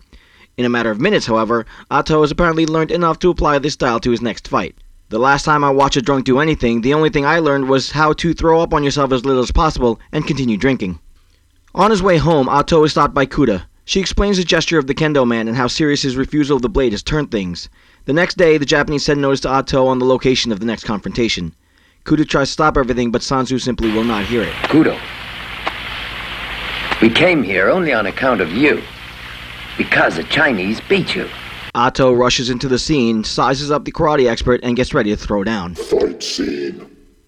In 0.58 0.66
a 0.66 0.70
matter 0.70 0.92
of 0.92 1.00
minutes, 1.00 1.26
however, 1.26 1.66
Atto 1.90 2.22
has 2.22 2.32
apparently 2.32 2.66
learned 2.66 2.92
enough 2.92 3.20
to 3.20 3.30
apply 3.30 3.60
this 3.60 3.74
style 3.74 4.00
to 4.02 4.12
his 4.12 4.22
next 4.22 4.48
fight. 4.48 4.76
The 5.10 5.18
last 5.18 5.44
time 5.44 5.64
I 5.64 5.72
watched 5.72 5.98
a 5.98 6.04
drunk 6.04 6.26
do 6.26 6.38
anything, 6.38 6.82
the 6.82 6.94
only 6.94 7.10
thing 7.10 7.26
I 7.26 7.40
learned 7.40 7.68
was 7.68 7.90
how 7.90 8.14
to 8.14 8.32
throw 8.32 8.62
up 8.62 8.76
on 8.76 8.84
yourself 8.84 9.12
as 9.12 9.26
little 9.26 9.42
as 9.42 9.50
possible 9.50 10.00
and 10.12 10.28
continue 10.28 10.56
drinking. 10.56 11.00
On 11.74 11.90
his 11.90 12.04
way 12.04 12.18
home, 12.18 12.48
Atto 12.48 12.84
is 12.84 12.92
stopped 12.92 13.16
by 13.16 13.26
Kuda. 13.26 13.64
She 13.86 14.00
explains 14.00 14.38
the 14.38 14.44
gesture 14.44 14.78
of 14.78 14.86
the 14.86 14.94
kendo 14.94 15.28
man 15.28 15.48
and 15.48 15.58
how 15.58 15.66
serious 15.66 16.04
his 16.04 16.16
refusal 16.16 16.58
of 16.58 16.62
the 16.62 16.70
blade 16.70 16.92
has 16.92 17.02
turned 17.02 17.32
things. 17.32 17.70
The 18.06 18.14
next 18.14 18.38
day, 18.38 18.60
the 18.60 18.68
Japanese 18.68 19.04
send 19.04 19.20
notice 19.20 19.40
to 19.40 19.50
Atto 19.50 19.88
on 19.88 19.98
the 19.98 20.06
location 20.06 20.52
of 20.52 20.60
the 20.60 20.68
next 20.68 20.84
confrontation. 20.84 21.56
Kuda 22.06 22.30
tries 22.30 22.50
to 22.50 22.54
stop 22.54 22.78
everything, 22.78 23.10
but 23.10 23.24
Sanzu 23.24 23.60
simply 23.60 23.92
will 23.92 24.04
not 24.04 24.26
hear 24.26 24.44
it. 24.44 24.54
Kudo. 24.66 24.96
We 27.02 27.10
came 27.10 27.42
here 27.42 27.70
only 27.70 27.94
on 27.94 28.06
account 28.06 28.42
of 28.42 28.52
you. 28.52 28.84
Because 29.76 30.18
the 30.18 30.24
Chinese 30.26 30.80
beat 30.82 31.16
you. 31.16 31.28
Atto 31.80 32.12
rushes 32.12 32.50
into 32.50 32.68
the 32.68 32.78
scene, 32.78 33.24
sizes 33.24 33.72
up 33.72 33.86
the 33.86 33.92
karate 33.94 34.30
expert, 34.30 34.60
and 34.64 34.76
gets 34.76 34.94
ready 34.94 35.12
to 35.12 35.16
throw 35.16 35.46
down. 35.46 35.76
Fight 35.76 36.22
scene. 36.22 36.86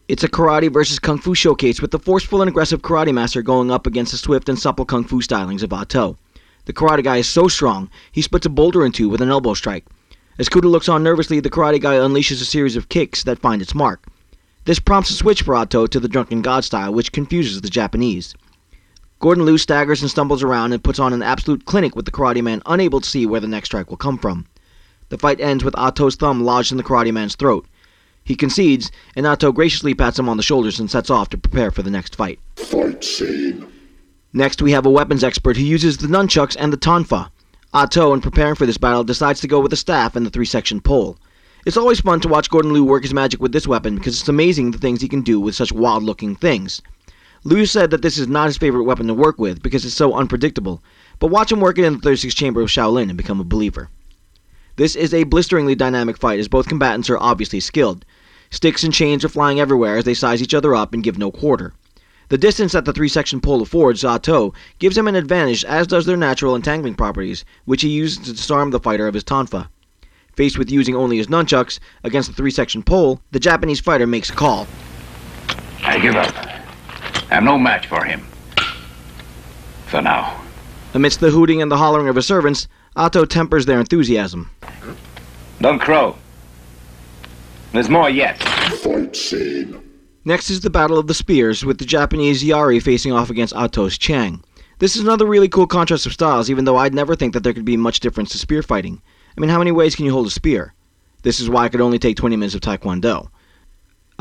It's 0.10 0.26
a 0.26 0.28
karate 0.28 0.70
versus 0.70 1.00
kung 1.00 1.20
fu 1.20 1.34
showcase 1.34 1.82
with 1.82 1.92
the 1.92 2.00
forceful 2.00 2.42
and 2.42 2.50
aggressive 2.50 2.82
karate 2.82 3.14
master 3.14 3.42
going 3.42 3.72
up 3.72 3.88
against 3.88 4.12
the 4.12 4.18
swift 4.18 4.50
and 4.50 4.60
supple 4.60 4.84
kung 4.84 5.06
fu 5.06 5.22
stylings 5.22 5.64
of 5.64 5.72
Atto. 5.72 6.18
The 6.66 6.74
karate 6.74 7.02
guy 7.02 7.16
is 7.16 7.30
so 7.30 7.48
strong, 7.48 7.90
he 8.12 8.22
splits 8.22 8.46
a 8.46 8.50
boulder 8.50 8.86
in 8.86 8.92
two 8.92 9.08
with 9.08 9.22
an 9.22 9.30
elbow 9.30 9.54
strike. 9.54 9.86
As 10.38 10.50
Kuda 10.50 10.70
looks 10.70 10.90
on 10.90 11.02
nervously, 11.02 11.40
the 11.40 11.50
karate 11.50 11.80
guy 11.80 11.96
unleashes 11.96 12.42
a 12.42 12.46
series 12.46 12.76
of 12.76 12.90
kicks 12.90 13.24
that 13.24 13.40
find 13.40 13.62
its 13.62 13.74
mark. 13.74 14.06
This 14.66 14.80
prompts 14.80 15.12
a 15.12 15.14
switch 15.14 15.44
for 15.44 15.56
Atto 15.56 15.88
to 15.88 16.00
the 16.02 16.10
drunken 16.10 16.42
god 16.42 16.66
style, 16.66 16.94
which 16.94 17.14
confuses 17.14 17.62
the 17.62 17.70
Japanese. 17.70 18.36
Gordon 19.22 19.46
Liu 19.46 19.60
staggers 19.60 20.02
and 20.02 20.10
stumbles 20.10 20.42
around 20.42 20.74
and 20.74 20.84
puts 20.84 20.98
on 20.98 21.14
an 21.14 21.22
absolute 21.22 21.66
clinic 21.66 21.96
with 21.96 22.06
the 22.06 22.12
karate 22.12 22.42
man 22.42 22.64
unable 22.66 23.00
to 23.00 23.08
see 23.08 23.28
where 23.28 23.40
the 23.40 23.48
next 23.48 23.70
strike 23.70 23.92
will 23.92 23.98
come 23.98 24.18
from. 24.18 24.48
The 25.10 25.18
fight 25.20 25.40
ends 25.40 25.64
with 25.64 25.78
Ato's 25.78 26.16
thumb 26.16 26.44
lodged 26.44 26.72
in 26.72 26.78
the 26.78 26.84
karate 26.84 27.14
man's 27.14 27.36
throat. 27.36 27.68
He 28.24 28.36
concedes, 28.36 28.90
and 29.16 29.28
Ato 29.28 29.52
graciously 29.52 29.94
pats 29.94 30.18
him 30.18 30.28
on 30.28 30.38
the 30.38 30.44
shoulders 30.44 30.80
and 30.80 30.90
sets 30.90 31.12
off 31.12 31.30
to 31.30 31.38
prepare 31.38 31.70
for 31.70 31.84
the 31.84 31.92
next 31.92 32.16
fight. 32.16 32.40
Fight 32.56 33.04
scene. 33.04 33.68
Next, 34.34 34.60
we 34.60 34.72
have 34.72 34.88
a 34.88 34.90
weapons 34.90 35.24
expert 35.24 35.56
who 35.56 35.64
uses 35.64 35.98
the 35.98 36.08
nunchucks 36.08 36.58
and 36.60 36.74
the 36.74 36.78
tonfa. 36.78 37.30
Ato, 37.76 38.14
in 38.14 38.22
preparing 38.22 38.56
for 38.56 38.66
this 38.66 38.80
battle, 38.80 39.04
decides 39.04 39.40
to 39.42 39.48
go 39.48 39.60
with 39.60 39.70
the 39.70 39.78
staff 39.78 40.16
and 40.16 40.26
the 40.26 40.32
three 40.32 40.46
section 40.46 40.82
pole. 40.82 41.16
It's 41.68 41.78
always 41.78 42.00
fun 42.00 42.22
to 42.22 42.28
watch 42.28 42.50
Gordon 42.50 42.74
Liu 42.74 42.84
work 42.84 43.04
his 43.04 43.14
magic 43.14 43.40
with 43.40 43.52
this 43.52 43.68
weapon 43.68 43.98
because 43.98 44.20
it's 44.20 44.30
amazing 44.30 44.72
the 44.72 44.80
things 44.80 45.00
he 45.00 45.08
can 45.08 45.22
do 45.22 45.40
with 45.40 45.54
such 45.54 45.72
wild 45.72 46.02
looking 46.02 46.36
things. 46.36 46.82
Liu 47.44 47.66
said 47.66 47.90
that 47.90 48.04
this 48.04 48.20
is 48.20 48.28
not 48.28 48.46
his 48.46 48.58
favorite 48.58 48.84
weapon 48.84 49.08
to 49.08 49.16
work 49.16 49.40
with 49.40 49.64
because 49.64 49.84
it's 49.84 49.96
so 49.96 50.14
unpredictable, 50.14 50.84
but 51.18 51.32
watch 51.32 51.52
him 51.52 51.60
work 51.60 51.80
it 51.80 51.86
in 51.86 51.94
the 51.94 52.00
36th 52.00 52.36
chamber 52.36 52.62
of 52.62 52.70
Shaolin 52.70 53.10
and 53.10 53.18
become 53.18 53.40
a 53.40 53.44
believer. 53.44 53.90
This 54.76 54.96
is 54.96 55.12
a 55.12 55.24
blisteringly 55.24 55.74
dynamic 55.74 56.18
fight 56.18 56.40
as 56.40 56.48
both 56.48 56.68
combatants 56.68 57.10
are 57.10 57.18
obviously 57.18 57.60
skilled. 57.60 58.06
Sticks 58.52 58.84
and 58.84 58.94
chains 58.94 59.26
are 59.26 59.30
flying 59.30 59.60
everywhere 59.60 59.98
as 59.98 60.06
they 60.06 60.14
size 60.14 60.42
each 60.42 60.54
other 60.54 60.76
up 60.76 60.94
and 60.94 61.04
give 61.04 61.18
no 61.18 61.32
quarter. 61.32 61.74
The 62.30 62.38
distance 62.38 62.74
that 62.74 62.86
the 62.86 62.94
three 62.94 63.10
section 63.10 63.42
pole 63.42 63.62
affords 63.62 64.06
Atto 64.06 64.54
gives 64.78 64.98
him 64.98 65.08
an 65.08 65.16
advantage, 65.16 65.66
as 65.66 65.88
does 65.88 66.06
their 66.06 66.18
natural 66.18 66.56
entangling 66.56 66.96
properties, 66.96 67.44
which 67.66 67.82
he 67.82 67.90
uses 67.90 68.20
to 68.20 68.34
disarm 68.34 68.70
the 68.70 68.80
fighter 68.80 69.08
of 69.08 69.16
his 69.16 69.24
tonfa. 69.24 69.68
Faced 70.36 70.58
with 70.58 70.72
using 70.72 70.96
only 70.96 71.18
his 71.18 71.28
nunchucks 71.28 71.80
against 72.04 72.30
the 72.30 72.36
three 72.36 72.52
section 72.52 72.84
pole, 72.84 73.20
the 73.32 73.40
Japanese 73.40 73.80
fighter 73.80 74.06
makes 74.06 74.30
a 74.30 74.34
call. 74.34 74.68
I 75.84 76.00
give 76.00 76.16
up. 76.16 76.61
I'm 77.32 77.46
no 77.46 77.58
match 77.58 77.88
for 77.88 78.04
him. 78.04 78.26
For 79.88 80.02
now. 80.02 80.42
Amidst 80.94 81.22
the 81.22 81.32
hooting 81.32 81.62
and 81.62 81.72
the 81.72 81.78
hollering 81.78 82.10
of 82.10 82.18
his 82.18 82.28
servants, 82.28 82.68
Atto 82.96 83.24
tempers 83.24 83.66
their 83.66 83.80
enthusiasm. 83.80 84.52
Don't 85.62 85.80
crow. 85.80 86.18
There's 87.72 87.90
more 87.90 88.10
yet. 88.10 88.38
Fight 88.80 89.16
scene. 89.16 89.82
Next 90.26 90.50
is 90.50 90.60
the 90.60 90.70
Battle 90.70 91.00
of 91.00 91.08
the 91.08 91.14
Spears, 91.14 91.64
with 91.64 91.78
the 91.78 91.86
Japanese 91.86 92.44
Yari 92.44 92.82
facing 92.82 93.14
off 93.14 93.30
against 93.30 93.56
Atto's 93.56 93.98
Chang. 93.98 94.44
This 94.80 94.96
is 94.96 95.02
another 95.02 95.26
really 95.26 95.48
cool 95.48 95.68
contrast 95.68 96.06
of 96.06 96.14
styles, 96.14 96.50
even 96.50 96.66
though 96.66 96.78
I'd 96.78 96.94
never 96.94 97.16
think 97.16 97.34
that 97.34 97.44
there 97.44 97.54
could 97.54 97.66
be 97.66 97.78
much 97.78 98.02
difference 98.02 98.32
to 98.32 98.38
spear 98.38 98.62
fighting. 98.62 99.02
I 99.38 99.42
mean, 99.42 99.50
how 99.50 99.60
many 99.60 99.72
ways 99.72 99.96
can 99.96 100.06
you 100.06 100.12
hold 100.12 100.28
a 100.28 100.32
spear? 100.32 100.74
This 101.22 101.40
is 101.40 101.50
why 101.50 101.66
it 101.66 101.70
could 101.70 101.82
only 101.82 102.00
take 102.00 102.18
20 102.18 102.36
minutes 102.36 102.56
of 102.56 102.62
Taekwondo. 102.62 103.30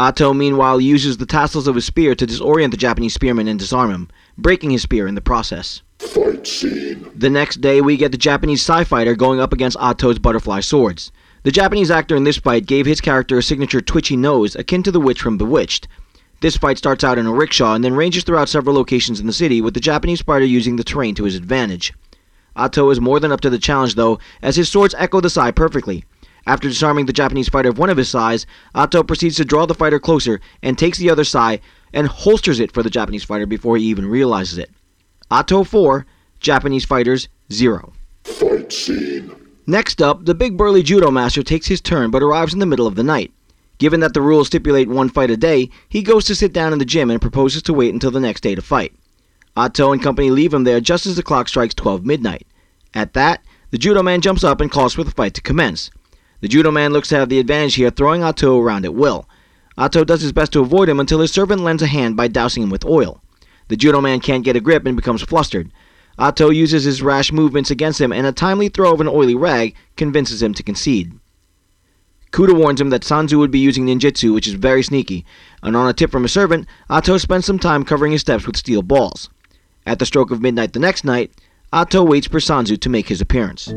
Atto, 0.00 0.32
meanwhile, 0.32 0.80
uses 0.80 1.18
the 1.18 1.26
tassels 1.26 1.68
of 1.68 1.74
his 1.74 1.84
spear 1.84 2.14
to 2.14 2.26
disorient 2.26 2.70
the 2.70 2.78
Japanese 2.78 3.12
spearman 3.12 3.46
and 3.46 3.58
disarm 3.58 3.90
him, 3.90 4.08
breaking 4.38 4.70
his 4.70 4.80
spear 4.80 5.06
in 5.06 5.14
the 5.14 5.20
process. 5.20 5.82
Fight 5.98 6.46
scene. 6.46 7.10
The 7.14 7.28
next 7.28 7.60
day, 7.60 7.82
we 7.82 7.98
get 7.98 8.10
the 8.10 8.16
Japanese 8.16 8.62
sai 8.62 8.84
fighter 8.84 9.14
going 9.14 9.40
up 9.40 9.52
against 9.52 9.76
Ato's 9.78 10.18
butterfly 10.18 10.60
swords. 10.60 11.12
The 11.42 11.50
Japanese 11.50 11.90
actor 11.90 12.16
in 12.16 12.24
this 12.24 12.38
fight 12.38 12.64
gave 12.64 12.86
his 12.86 13.02
character 13.02 13.36
a 13.36 13.42
signature 13.42 13.82
twitchy 13.82 14.16
nose 14.16 14.56
akin 14.56 14.82
to 14.84 14.90
the 14.90 15.00
witch 15.00 15.20
from 15.20 15.36
Bewitched. 15.36 15.86
This 16.40 16.56
fight 16.56 16.78
starts 16.78 17.04
out 17.04 17.18
in 17.18 17.26
a 17.26 17.34
rickshaw 17.34 17.74
and 17.74 17.84
then 17.84 17.92
ranges 17.92 18.24
throughout 18.24 18.48
several 18.48 18.74
locations 18.74 19.20
in 19.20 19.26
the 19.26 19.34
city, 19.34 19.60
with 19.60 19.74
the 19.74 19.80
Japanese 19.80 20.22
fighter 20.22 20.46
using 20.46 20.76
the 20.76 20.84
terrain 20.84 21.14
to 21.16 21.24
his 21.24 21.34
advantage. 21.34 21.92
Ato 22.56 22.88
is 22.88 23.02
more 23.02 23.20
than 23.20 23.32
up 23.32 23.42
to 23.42 23.50
the 23.50 23.58
challenge, 23.58 23.96
though, 23.96 24.18
as 24.40 24.56
his 24.56 24.70
swords 24.70 24.94
echo 24.96 25.20
the 25.20 25.28
sai 25.28 25.50
perfectly. 25.50 26.06
After 26.46 26.68
disarming 26.68 27.06
the 27.06 27.12
Japanese 27.12 27.48
fighter 27.48 27.68
of 27.68 27.78
one 27.78 27.90
of 27.90 27.96
his 27.96 28.08
sais, 28.08 28.46
Atto 28.74 29.02
proceeds 29.02 29.36
to 29.36 29.44
draw 29.44 29.66
the 29.66 29.74
fighter 29.74 29.98
closer 29.98 30.40
and 30.62 30.78
takes 30.78 30.98
the 30.98 31.10
other 31.10 31.24
sai 31.24 31.60
and 31.92 32.06
holsters 32.06 32.60
it 32.60 32.72
for 32.72 32.82
the 32.82 32.90
Japanese 32.90 33.24
fighter 33.24 33.46
before 33.46 33.76
he 33.76 33.84
even 33.84 34.06
realizes 34.06 34.58
it. 34.58 34.70
Atto 35.30 35.64
4, 35.64 36.06
Japanese 36.40 36.84
fighters 36.84 37.28
0. 37.52 37.92
Fight 38.24 38.72
scene. 38.72 39.34
Next 39.66 40.02
up, 40.02 40.24
the 40.24 40.34
big 40.34 40.56
burly 40.56 40.82
judo 40.82 41.10
master 41.10 41.42
takes 41.42 41.66
his 41.66 41.80
turn 41.80 42.10
but 42.10 42.22
arrives 42.22 42.52
in 42.52 42.58
the 42.58 42.66
middle 42.66 42.86
of 42.86 42.96
the 42.96 43.02
night. 43.02 43.32
Given 43.78 44.00
that 44.00 44.14
the 44.14 44.20
rules 44.20 44.48
stipulate 44.48 44.88
one 44.88 45.08
fight 45.08 45.30
a 45.30 45.36
day, 45.36 45.70
he 45.88 46.02
goes 46.02 46.24
to 46.26 46.34
sit 46.34 46.52
down 46.52 46.72
in 46.72 46.78
the 46.78 46.84
gym 46.84 47.10
and 47.10 47.20
proposes 47.20 47.62
to 47.62 47.72
wait 47.72 47.94
until 47.94 48.10
the 48.10 48.20
next 48.20 48.42
day 48.42 48.54
to 48.54 48.62
fight. 48.62 48.92
Atto 49.56 49.92
and 49.92 50.02
company 50.02 50.30
leave 50.30 50.52
him 50.52 50.64
there 50.64 50.80
just 50.80 51.06
as 51.06 51.16
the 51.16 51.22
clock 51.22 51.48
strikes 51.48 51.74
12 51.74 52.04
midnight. 52.04 52.46
At 52.94 53.14
that, 53.14 53.42
the 53.70 53.78
judo 53.78 54.02
man 54.02 54.20
jumps 54.20 54.44
up 54.44 54.60
and 54.60 54.70
calls 54.70 54.94
for 54.94 55.04
the 55.04 55.10
fight 55.10 55.34
to 55.34 55.40
commence. 55.40 55.90
The 56.40 56.48
judo 56.48 56.70
man 56.70 56.92
looks 56.92 57.08
to 57.08 57.16
have 57.16 57.28
the 57.28 57.38
advantage 57.38 57.74
here, 57.74 57.90
throwing 57.90 58.22
Atto 58.22 58.58
around 58.58 58.84
at 58.84 58.94
will. 58.94 59.28
Atto 59.76 60.04
does 60.04 60.22
his 60.22 60.32
best 60.32 60.52
to 60.52 60.60
avoid 60.60 60.88
him 60.88 61.00
until 61.00 61.20
his 61.20 61.32
servant 61.32 61.62
lends 61.62 61.82
a 61.82 61.86
hand 61.86 62.16
by 62.16 62.28
dousing 62.28 62.62
him 62.62 62.70
with 62.70 62.84
oil. 62.84 63.22
The 63.68 63.76
judo 63.76 64.00
man 64.00 64.20
can't 64.20 64.44
get 64.44 64.56
a 64.56 64.60
grip 64.60 64.86
and 64.86 64.96
becomes 64.96 65.22
flustered. 65.22 65.70
Atto 66.18 66.50
uses 66.50 66.84
his 66.84 67.02
rash 67.02 67.32
movements 67.32 67.70
against 67.70 68.00
him, 68.00 68.12
and 68.12 68.26
a 68.26 68.32
timely 68.32 68.68
throw 68.68 68.92
of 68.92 69.00
an 69.00 69.08
oily 69.08 69.34
rag 69.34 69.74
convinces 69.96 70.42
him 70.42 70.52
to 70.54 70.62
concede. 70.62 71.12
Kuda 72.32 72.54
warns 72.54 72.80
him 72.80 72.90
that 72.90 73.02
Sanzu 73.02 73.38
would 73.38 73.50
be 73.50 73.58
using 73.58 73.86
ninjutsu, 73.86 74.32
which 74.32 74.46
is 74.46 74.54
very 74.54 74.82
sneaky, 74.82 75.24
and 75.62 75.76
on 75.76 75.88
a 75.88 75.92
tip 75.92 76.10
from 76.10 76.24
a 76.24 76.28
servant, 76.28 76.66
Atto 76.88 77.18
spends 77.18 77.46
some 77.46 77.58
time 77.58 77.84
covering 77.84 78.12
his 78.12 78.20
steps 78.20 78.46
with 78.46 78.56
steel 78.56 78.82
balls. 78.82 79.30
At 79.86 79.98
the 79.98 80.06
stroke 80.06 80.30
of 80.30 80.42
midnight 80.42 80.72
the 80.72 80.78
next 80.78 81.04
night, 81.04 81.32
Atto 81.72 82.04
waits 82.04 82.26
for 82.26 82.38
Sanzu 82.38 82.78
to 82.80 82.88
make 82.88 83.08
his 83.08 83.20
appearance. 83.20 83.72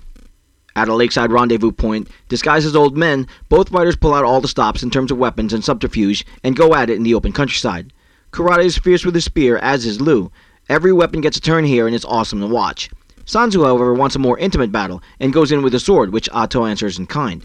At 0.75 0.89
a 0.89 0.93
lakeside 0.93 1.31
rendezvous 1.31 1.71
point, 1.71 2.09
disguised 2.29 2.67
as 2.67 2.75
old 2.75 2.95
men, 2.95 3.27
both 3.49 3.69
fighters 3.69 3.95
pull 3.95 4.13
out 4.13 4.25
all 4.25 4.41
the 4.41 4.47
stops 4.47 4.83
in 4.83 4.91
terms 4.91 5.09
of 5.09 5.17
weapons 5.17 5.53
and 5.53 5.63
subterfuge 5.63 6.23
and 6.43 6.55
go 6.55 6.75
at 6.75 6.91
it 6.91 6.97
in 6.97 7.03
the 7.03 7.15
open 7.15 7.31
countryside. 7.31 7.91
Kurata 8.31 8.63
is 8.63 8.77
fierce 8.77 9.03
with 9.03 9.15
his 9.15 9.25
spear, 9.25 9.57
as 9.57 9.85
is 9.85 10.01
Liu. 10.01 10.31
Every 10.69 10.93
weapon 10.93 11.21
gets 11.21 11.37
a 11.37 11.41
turn 11.41 11.65
here 11.65 11.87
and 11.87 11.95
it's 11.95 12.05
awesome 12.05 12.41
to 12.41 12.47
watch. 12.47 12.89
Sanzu, 13.25 13.65
however, 13.65 13.93
wants 13.93 14.15
a 14.15 14.19
more 14.19 14.37
intimate 14.37 14.71
battle 14.71 15.01
and 15.19 15.33
goes 15.33 15.51
in 15.51 15.61
with 15.63 15.73
a 15.73 15.79
sword, 15.79 16.13
which 16.13 16.29
Ato 16.31 16.65
answers 16.65 16.99
in 16.99 17.07
kind. 17.07 17.43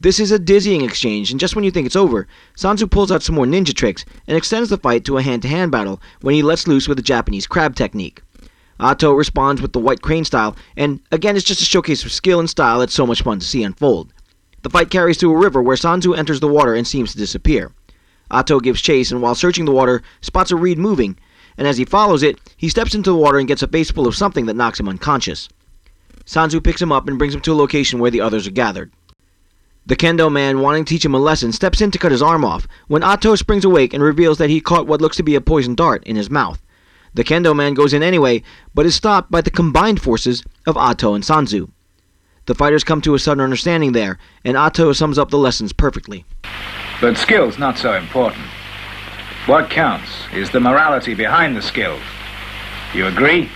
This 0.00 0.18
is 0.18 0.32
a 0.32 0.38
dizzying 0.38 0.82
exchange, 0.82 1.30
and 1.30 1.38
just 1.38 1.54
when 1.54 1.64
you 1.64 1.70
think 1.70 1.86
it's 1.86 1.96
over, 1.96 2.26
Sanzu 2.56 2.90
pulls 2.90 3.12
out 3.12 3.22
some 3.22 3.36
more 3.36 3.46
ninja 3.46 3.72
tricks 3.72 4.04
and 4.26 4.36
extends 4.36 4.68
the 4.68 4.76
fight 4.76 5.04
to 5.04 5.16
a 5.16 5.22
hand 5.22 5.42
to 5.42 5.48
hand 5.48 5.70
battle 5.70 6.02
when 6.20 6.34
he 6.34 6.42
lets 6.42 6.66
loose 6.66 6.88
with 6.88 6.98
a 6.98 7.02
Japanese 7.02 7.46
crab 7.46 7.76
technique. 7.76 8.20
Ato 8.80 9.12
responds 9.12 9.62
with 9.62 9.72
the 9.72 9.78
white 9.78 10.02
crane 10.02 10.24
style, 10.24 10.56
and 10.76 11.00
again 11.12 11.36
it's 11.36 11.44
just 11.46 11.62
a 11.62 11.64
showcase 11.64 12.04
of 12.04 12.10
skill 12.10 12.40
and 12.40 12.50
style 12.50 12.80
that's 12.80 12.92
so 12.94 13.06
much 13.06 13.22
fun 13.22 13.38
to 13.38 13.46
see 13.46 13.62
unfold. 13.62 14.12
The 14.62 14.70
fight 14.70 14.90
carries 14.90 15.18
to 15.18 15.30
a 15.30 15.38
river 15.38 15.62
where 15.62 15.76
Sanzu 15.76 16.18
enters 16.18 16.40
the 16.40 16.48
water 16.48 16.74
and 16.74 16.86
seems 16.86 17.12
to 17.12 17.18
disappear. 17.18 17.70
Ato 18.30 18.58
gives 18.58 18.82
chase 18.82 19.12
and 19.12 19.22
while 19.22 19.36
searching 19.36 19.66
the 19.66 19.72
water, 19.72 20.02
spots 20.20 20.50
a 20.50 20.56
reed 20.56 20.78
moving, 20.78 21.16
and 21.56 21.66
as 21.66 21.76
he 21.76 21.84
follows 21.84 22.22
it, 22.22 22.38
he 22.56 22.68
steps 22.68 22.94
into 22.94 23.10
the 23.10 23.16
water 23.16 23.38
and 23.38 23.48
gets 23.48 23.62
a 23.62 23.68
face 23.68 23.90
full 23.90 24.06
of 24.06 24.16
something 24.16 24.46
that 24.46 24.56
knocks 24.56 24.80
him 24.80 24.88
unconscious. 24.88 25.48
Sanzu 26.24 26.62
picks 26.62 26.80
him 26.80 26.92
up 26.92 27.08
and 27.08 27.18
brings 27.18 27.34
him 27.34 27.40
to 27.42 27.52
a 27.52 27.54
location 27.54 27.98
where 27.98 28.10
the 28.10 28.20
others 28.20 28.46
are 28.46 28.52
gathered. 28.52 28.92
The 29.84 29.96
kendo 29.96 30.30
man, 30.30 30.60
wanting 30.60 30.84
to 30.84 30.94
teach 30.94 31.04
him 31.04 31.14
a 31.14 31.18
lesson, 31.18 31.50
steps 31.50 31.80
in 31.80 31.90
to 31.90 31.98
cut 31.98 32.12
his 32.12 32.22
arm 32.22 32.44
off, 32.44 32.68
when 32.86 33.02
Atto 33.02 33.34
springs 33.34 33.64
awake 33.64 33.92
and 33.92 34.02
reveals 34.02 34.38
that 34.38 34.50
he 34.50 34.60
caught 34.60 34.86
what 34.86 35.00
looks 35.00 35.16
to 35.16 35.24
be 35.24 35.34
a 35.34 35.40
poisoned 35.40 35.76
dart 35.76 36.04
in 36.04 36.14
his 36.14 36.30
mouth. 36.30 36.62
The 37.14 37.24
kendo 37.24 37.54
man 37.54 37.74
goes 37.74 37.92
in 37.92 38.02
anyway, 38.02 38.42
but 38.74 38.86
is 38.86 38.94
stopped 38.94 39.30
by 39.30 39.40
the 39.40 39.50
combined 39.50 40.00
forces 40.00 40.44
of 40.66 40.76
Atto 40.76 41.14
and 41.14 41.24
Sanzu. 41.24 41.68
The 42.46 42.54
fighters 42.54 42.84
come 42.84 43.00
to 43.02 43.14
a 43.14 43.18
sudden 43.18 43.42
understanding 43.42 43.92
there, 43.92 44.18
and 44.44 44.56
Atto 44.56 44.92
sums 44.92 45.18
up 45.18 45.30
the 45.30 45.38
lessons 45.38 45.72
perfectly. 45.72 46.24
But 47.00 47.16
skill's 47.16 47.58
not 47.58 47.76
so 47.76 47.94
important. 47.94 48.46
What 49.46 49.70
counts 49.70 50.08
is 50.32 50.50
the 50.50 50.60
morality 50.60 51.14
behind 51.14 51.56
the 51.56 51.62
skills. 51.62 52.00
You 52.94 53.08
agree? 53.08 53.50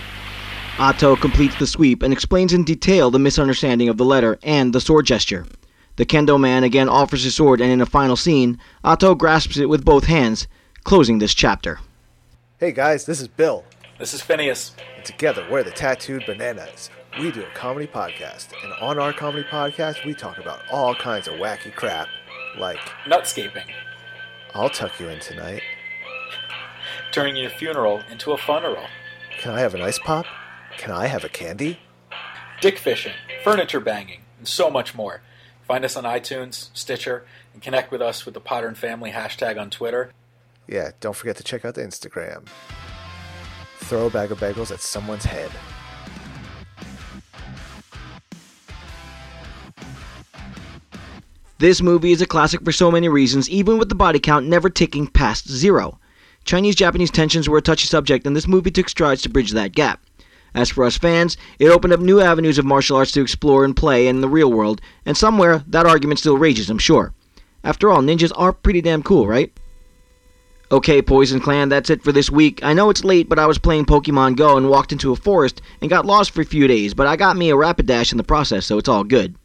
Atto 0.77 1.15
completes 1.15 1.57
the 1.59 1.65
sweep 1.65 2.03
and 2.03 2.11
explains 2.11 2.51
in 2.51 2.65
detail 2.65 3.09
the 3.09 3.19
misunderstanding 3.19 3.87
of 3.87 3.95
the 3.95 4.03
letter 4.03 4.37
and 4.43 4.73
the 4.73 4.81
sword 4.81 5.05
gesture. 5.05 5.45
The 5.95 6.05
kendo 6.05 6.37
man 6.37 6.65
again 6.65 6.89
offers 6.89 7.23
his 7.23 7.35
sword, 7.35 7.61
and 7.61 7.71
in 7.71 7.79
a 7.79 7.85
final 7.85 8.17
scene, 8.17 8.59
Atto 8.83 9.15
grasps 9.15 9.59
it 9.59 9.69
with 9.69 9.85
both 9.85 10.03
hands, 10.03 10.49
closing 10.83 11.19
this 11.19 11.33
chapter. 11.33 11.79
Hey 12.59 12.73
guys, 12.73 13.05
this 13.05 13.21
is 13.21 13.29
Bill. 13.29 13.63
This 13.97 14.13
is 14.13 14.19
Phineas. 14.19 14.75
And 14.97 15.05
together 15.05 15.47
we're 15.49 15.63
the 15.63 15.71
Tattooed 15.71 16.25
Bananas. 16.25 16.89
We 17.17 17.31
do 17.31 17.43
a 17.43 17.55
comedy 17.55 17.87
podcast, 17.87 18.49
and 18.61 18.73
on 18.81 18.99
our 18.99 19.13
comedy 19.13 19.47
podcast, 19.49 20.05
we 20.05 20.13
talk 20.13 20.37
about 20.37 20.59
all 20.69 20.93
kinds 20.95 21.29
of 21.29 21.35
wacky 21.35 21.73
crap, 21.73 22.09
like 22.57 22.77
nutscaping. 23.05 23.71
I'll 24.53 24.69
tuck 24.69 24.99
you 24.99 25.07
in 25.07 25.19
tonight. 25.19 25.61
Turning 27.17 27.35
your 27.35 27.49
funeral 27.49 28.03
into 28.11 28.31
a 28.31 28.37
funeral. 28.37 28.85
Can 29.39 29.51
I 29.51 29.59
have 29.59 29.73
an 29.73 29.81
ice 29.81 29.97
pop? 29.97 30.27
Can 30.77 30.91
I 30.91 31.07
have 31.07 31.23
a 31.23 31.29
candy? 31.29 31.79
Dick 32.61 32.77
fishing, 32.77 33.13
furniture 33.43 33.79
banging, 33.79 34.21
and 34.37 34.47
so 34.47 34.69
much 34.69 34.93
more. 34.93 35.21
Find 35.63 35.83
us 35.83 35.95
on 35.95 36.03
iTunes, 36.03 36.69
Stitcher, 36.75 37.25
and 37.53 37.61
connect 37.63 37.89
with 37.89 38.03
us 38.03 38.23
with 38.23 38.35
the 38.35 38.39
Potter 38.39 38.67
and 38.67 38.77
Family 38.77 39.13
hashtag 39.13 39.59
on 39.59 39.71
Twitter. 39.71 40.11
Yeah, 40.67 40.91
don't 40.99 41.15
forget 41.15 41.35
to 41.37 41.43
check 41.43 41.65
out 41.65 41.73
the 41.73 41.81
Instagram. 41.81 42.47
Throw 43.77 44.05
a 44.05 44.09
bag 44.11 44.31
of 44.31 44.39
bagels 44.39 44.69
at 44.69 44.81
someone's 44.81 45.25
head. 45.25 45.49
This 51.57 51.81
movie 51.81 52.11
is 52.11 52.21
a 52.21 52.27
classic 52.27 52.63
for 52.63 52.71
so 52.71 52.91
many 52.91 53.09
reasons, 53.09 53.49
even 53.49 53.79
with 53.79 53.89
the 53.89 53.95
body 53.95 54.19
count 54.19 54.45
never 54.45 54.69
ticking 54.69 55.07
past 55.07 55.49
zero. 55.49 55.99
Chinese 56.47 56.75
Japanese 56.75 57.11
tensions 57.11 57.49
were 57.49 57.57
a 57.57 57.61
touchy 57.61 57.87
subject, 57.87 58.25
and 58.25 58.33
this 58.33 58.47
movie 58.47 58.71
took 58.71 58.87
strides 58.87 59.21
to 59.21 59.29
bridge 59.29 59.51
that 59.51 59.73
gap. 59.73 60.01
As 60.55 60.69
for 60.69 60.85
us 60.85 60.97
fans, 60.97 61.35
it 61.59 61.67
opened 61.67 61.91
up 61.91 61.99
new 61.99 62.21
avenues 62.21 62.57
of 62.57 62.63
martial 62.63 62.95
arts 62.95 63.11
to 63.11 63.21
explore 63.21 63.65
and 63.65 63.75
play 63.75 64.07
in 64.07 64.21
the 64.21 64.29
real 64.29 64.49
world, 64.49 64.79
and 65.05 65.17
somewhere 65.17 65.61
that 65.67 65.85
argument 65.85 66.21
still 66.21 66.37
rages, 66.37 66.69
I'm 66.69 66.77
sure. 66.77 67.13
After 67.65 67.91
all, 67.91 68.01
ninjas 68.01 68.31
are 68.33 68.53
pretty 68.53 68.79
damn 68.79 69.03
cool, 69.03 69.27
right? 69.27 69.51
Okay, 70.71 71.01
Poison 71.01 71.41
Clan, 71.41 71.67
that's 71.67 71.89
it 71.89 72.01
for 72.01 72.13
this 72.13 72.29
week. 72.29 72.63
I 72.63 72.71
know 72.71 72.89
it's 72.89 73.03
late, 73.03 73.27
but 73.27 73.39
I 73.39 73.45
was 73.45 73.57
playing 73.57 73.85
Pokemon 73.85 74.37
Go 74.37 74.55
and 74.55 74.69
walked 74.69 74.93
into 74.93 75.11
a 75.11 75.17
forest 75.17 75.61
and 75.81 75.89
got 75.89 76.05
lost 76.05 76.31
for 76.31 76.39
a 76.39 76.45
few 76.45 76.65
days, 76.65 76.93
but 76.93 77.07
I 77.07 77.17
got 77.17 77.35
me 77.35 77.49
a 77.49 77.55
Rapidash 77.55 78.13
in 78.13 78.17
the 78.17 78.23
process, 78.23 78.65
so 78.65 78.77
it's 78.77 78.89
all 78.89 79.03
good. 79.03 79.35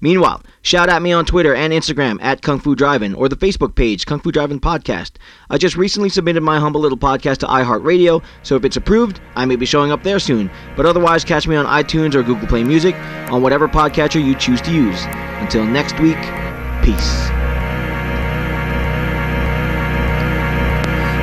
Meanwhile, 0.00 0.42
shout 0.62 0.88
at 0.88 1.02
me 1.02 1.12
on 1.12 1.24
Twitter 1.24 1.54
and 1.54 1.72
Instagram 1.72 2.18
at 2.20 2.42
Kung 2.42 2.58
Fu 2.58 2.74
Drive-In 2.74 3.14
or 3.14 3.28
the 3.28 3.36
Facebook 3.36 3.74
page 3.74 4.06
Kung 4.06 4.20
Fu 4.20 4.32
Drive-In 4.32 4.60
Podcast. 4.60 5.12
I 5.50 5.58
just 5.58 5.76
recently 5.76 6.08
submitted 6.08 6.42
my 6.42 6.58
humble 6.58 6.80
little 6.80 6.98
podcast 6.98 7.38
to 7.38 7.46
iHeartRadio, 7.46 8.22
so 8.42 8.56
if 8.56 8.64
it's 8.64 8.76
approved, 8.76 9.20
I 9.36 9.44
may 9.44 9.56
be 9.56 9.66
showing 9.66 9.92
up 9.92 10.02
there 10.02 10.18
soon. 10.18 10.50
But 10.76 10.86
otherwise, 10.86 11.24
catch 11.24 11.46
me 11.46 11.56
on 11.56 11.66
iTunes 11.66 12.14
or 12.14 12.22
Google 12.22 12.48
Play 12.48 12.64
Music 12.64 12.94
on 13.30 13.42
whatever 13.42 13.68
podcatcher 13.68 14.24
you 14.24 14.34
choose 14.34 14.60
to 14.62 14.72
use. 14.72 15.04
Until 15.40 15.64
next 15.64 15.98
week, 16.00 16.18
peace. 16.82 17.30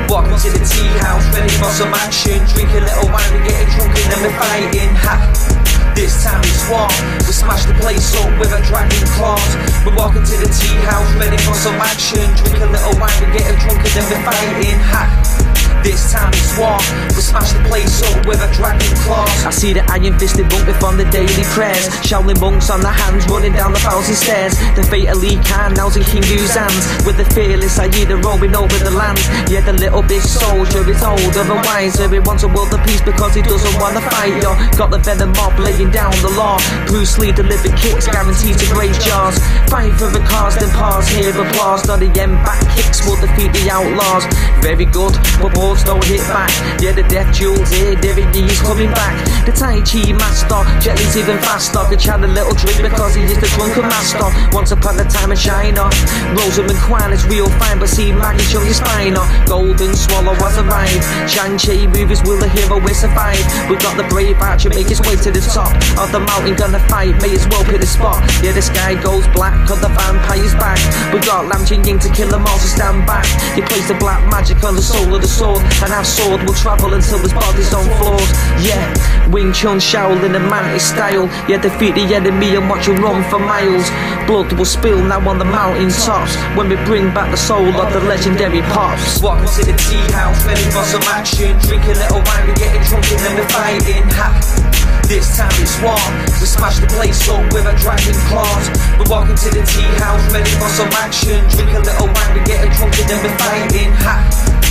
Walking 0.09 0.35
to 0.35 0.49
the 0.49 0.65
tea 0.65 0.87
house, 0.99 1.23
ready 1.33 1.53
for 1.55 1.69
some 1.71 1.93
action. 1.93 2.43
Drink 2.53 2.69
a 2.71 2.81
little 2.83 3.11
wine, 3.13 3.31
we 3.33 3.47
getting 3.47 3.67
drunk 3.75 3.97
and 3.97 4.11
then 4.11 4.21
we're 4.23 4.39
fighting. 4.39 4.95
Ha! 4.95 5.80
This 5.95 6.23
time 6.23 6.41
it's 6.43 6.69
war. 6.69 6.87
We 7.27 7.33
smash 7.33 7.65
the 7.65 7.73
place 7.75 8.15
up 8.15 8.31
with 8.39 8.51
a 8.51 8.61
dragon 8.63 9.03
claws. 9.15 9.43
We're 9.85 9.95
walking 9.95 10.23
to 10.23 10.35
the 10.39 10.47
tea 10.47 10.79
house, 10.87 11.11
ready 11.19 11.37
for 11.43 11.53
some 11.53 11.75
action. 11.75 12.23
Drink 12.39 12.63
a 12.63 12.69
little 12.71 12.95
wine, 12.99 13.11
we 13.19 13.37
getting 13.37 13.59
drunk 13.59 13.79
and 13.83 13.91
then 13.91 14.05
we're 14.07 14.23
fighting. 14.23 14.79
Ha! 14.87 15.51
This 15.81 16.13
time 16.13 16.29
it's 16.29 16.53
war. 16.61 16.77
We 17.17 17.25
smash 17.25 17.57
the 17.57 17.63
place 17.65 18.05
up 18.05 18.21
with 18.29 18.37
a 18.37 18.49
dragon 18.53 18.85
claws. 19.01 19.33
I 19.41 19.49
see 19.49 19.73
the 19.73 19.81
iron 19.89 20.13
fisted 20.21 20.45
monk 20.53 20.69
from 20.77 20.93
the 21.01 21.09
daily 21.09 21.41
prayers. 21.57 21.89
Shaolin 22.05 22.37
monks 22.37 22.69
on 22.69 22.85
the 22.85 22.93
hands 22.93 23.25
running 23.25 23.53
down 23.57 23.73
the 23.73 23.81
thousand 23.81 24.13
stairs. 24.13 24.53
The 24.77 24.85
fatally 24.85 25.41
Khan 25.41 25.73
now's 25.73 25.97
in 25.97 26.05
King 26.05 26.21
Yu's 26.29 26.53
hands. 26.53 26.85
With 27.01 27.17
the 27.17 27.25
fearless 27.33 27.81
Aida 27.81 28.13
roaming 28.21 28.53
over 28.53 28.77
the 28.77 28.93
land. 28.93 29.17
Yeah, 29.49 29.65
the 29.65 29.73
little 29.73 30.05
big 30.05 30.21
soldier 30.21 30.85
is 30.85 31.01
older 31.01 31.41
and 31.49 31.65
wiser. 31.65 32.05
He 32.13 32.21
wants 32.21 32.45
a 32.45 32.49
world 32.53 32.69
of 32.77 32.81
peace 32.85 33.01
because 33.01 33.33
he 33.33 33.41
doesn't 33.41 33.73
want 33.81 33.97
to 33.97 34.05
fight. 34.05 34.37
Yo, 34.37 34.53
got 34.77 34.93
the 34.93 35.01
venom 35.01 35.33
mob 35.33 35.57
laying 35.57 35.80
down 35.89 36.13
the 36.21 36.29
law. 36.37 36.59
Bruce 36.85 37.17
Lee 37.17 37.31
delivered 37.31 37.73
kicks 37.73 38.05
guaranteed 38.05 38.59
to 38.59 38.67
break 38.75 38.93
jaws. 39.01 39.39
Fight 39.65 39.97
for 39.97 40.13
the 40.13 40.21
cause, 40.29 40.53
then 40.59 40.69
pause. 40.77 41.07
Hear 41.09 41.33
applause. 41.33 41.87
Not 41.87 41.99
the 41.99 42.13
end 42.21 42.37
back 42.45 42.61
kicks 42.77 43.01
will 43.07 43.17
defeat 43.17 43.49
the 43.57 43.71
outlaws. 43.71 44.29
Very 44.61 44.85
good, 44.85 45.17
but 45.41 45.51
swords 45.61 45.83
don't 45.83 46.03
hit 46.05 46.21
back. 46.27 46.51
Yeah, 46.81 46.91
the 46.91 47.03
death 47.03 47.33
jewels 47.33 47.69
here, 47.69 47.95
Derek 47.95 48.31
D's 48.33 48.59
coming 48.61 48.91
back. 48.91 49.15
The 49.45 49.51
Tai 49.51 49.81
Chi 49.85 50.11
master, 50.13 50.61
Jet 50.81 50.97
Li's 50.97 51.15
even 51.15 51.37
faster. 51.39 51.79
Could 51.87 51.99
chant 51.99 52.23
a 52.23 52.27
little 52.27 52.53
drink 52.53 52.81
because 52.81 53.15
he 53.15 53.23
is 53.23 53.37
the 53.39 53.47
drunken 53.55 53.83
master. 53.87 54.27
Once 54.51 54.71
upon 54.71 54.99
a 54.99 55.05
time 55.05 55.31
in 55.31 55.37
China, 55.37 55.89
Rosamund 56.35 56.79
Kwan 56.85 57.13
is 57.13 57.25
real 57.27 57.49
fine, 57.61 57.79
but 57.79 57.89
see 57.89 58.11
Maggie 58.11 58.43
Cheung 58.51 58.67
is 58.67 58.79
finer. 58.79 59.23
Golden 59.47 59.93
Swallow 59.95 60.35
was 60.41 60.57
arrived. 60.57 61.03
Shang-Chi 61.29 61.87
movies 61.87 62.21
will 62.23 62.39
the 62.39 62.49
hero 62.49 62.79
will 62.79 62.95
survive. 62.95 63.43
We 63.69 63.77
got 63.77 63.95
the 63.97 64.07
brave 64.09 64.37
archer 64.41 64.69
make 64.69 64.89
his 64.89 65.01
way 65.01 65.15
to 65.15 65.31
the 65.31 65.41
top 65.41 65.70
of 65.99 66.11
the 66.11 66.19
mountain, 66.19 66.55
gonna 66.55 66.79
fight. 66.87 67.15
May 67.21 67.35
as 67.35 67.47
well 67.47 67.63
pick 67.65 67.81
the 67.81 67.87
spot. 67.87 68.19
Yeah, 68.43 68.51
the 68.51 68.61
sky 68.61 68.95
goes 69.01 69.27
black, 69.29 69.55
cause 69.67 69.81
the 69.81 69.89
vampire's 69.89 70.53
back. 70.55 70.79
We 71.13 71.19
got 71.21 71.47
Lam 71.47 71.65
Ching 71.65 71.83
Ying 71.83 71.99
to 71.99 72.09
kill 72.09 72.29
them 72.29 72.45
all, 72.45 72.57
so 72.59 72.67
stand 72.67 73.05
back. 73.05 73.25
He 73.55 73.61
plays 73.61 73.87
the 73.87 73.95
black 73.95 74.21
magic 74.29 74.63
on 74.63 74.75
the 74.75 74.81
soul 74.81 75.13
of 75.13 75.21
the 75.21 75.27
sword, 75.27 75.61
and 75.83 75.91
our 75.91 76.05
sword 76.05 76.43
will 76.43 76.55
travel 76.55 76.93
until 76.93 77.19
his 77.19 77.33
body's 77.33 77.73
on 77.73 77.85
floors. 77.99 78.31
Yeah, 78.63 78.81
Wing 79.29 79.53
Chun 79.53 79.79
Shaolin 79.79 80.35
and 80.35 80.47
Mantis 80.49 80.87
style. 80.87 81.27
Yeah, 81.47 81.61
defeat 81.61 81.95
the 81.95 82.05
enemy 82.15 82.55
and 82.55 82.69
watch 82.69 82.87
him 82.87 83.01
run 83.01 83.23
for 83.29 83.39
miles. 83.39 83.89
Blood 84.27 84.53
will 84.53 84.65
spill 84.65 85.01
now 85.03 85.21
on 85.27 85.37
the 85.37 85.45
mountain 85.45 85.89
tops 85.89 86.35
when 86.55 86.69
we 86.69 86.75
bring 86.85 87.13
back 87.13 87.31
the 87.31 87.37
soul 87.37 87.67
of 87.67 87.93
the 87.93 87.99
legendary 88.01 88.61
pops. 88.73 89.21
Welcome 89.21 89.47
to 89.47 89.65
the 89.65 89.77
tea 89.77 90.11
house, 90.11 90.45
ready 90.45 90.63
for 90.71 90.83
some 90.83 91.03
action. 91.03 91.57
Drink 91.59 91.83
a 91.85 91.93
little 91.99 92.21
wine, 92.25 92.47
we 92.47 92.53
getting 92.53 92.81
drunk 92.83 93.05
and 93.11 93.19
then 93.19 93.35
we're 93.37 93.49
fighting. 93.49 94.03
Ha. 94.15 94.70
This 95.11 95.35
time 95.35 95.51
it's 95.59 95.75
war. 95.83 95.99
We 96.39 96.47
smash 96.47 96.79
the 96.79 96.87
place 96.87 97.27
up 97.27 97.43
with 97.51 97.65
a 97.65 97.75
dragon 97.83 98.15
claws. 98.31 98.71
We're 98.97 99.11
walking 99.11 99.35
to 99.35 99.49
the 99.49 99.61
tea 99.67 99.83
house, 99.99 100.23
ready 100.31 100.49
for 100.51 100.69
some 100.69 100.87
action. 101.03 101.43
Drink 101.49 101.75
a 101.75 101.83
little 101.83 102.07
wine, 102.07 102.33
we 102.33 102.39
getting 102.45 102.71
drunk 102.71 102.97
and 102.97 103.09
then 103.09 103.19
we're 103.21 103.37
fighting. 103.37 103.91
Ha. 103.91 104.70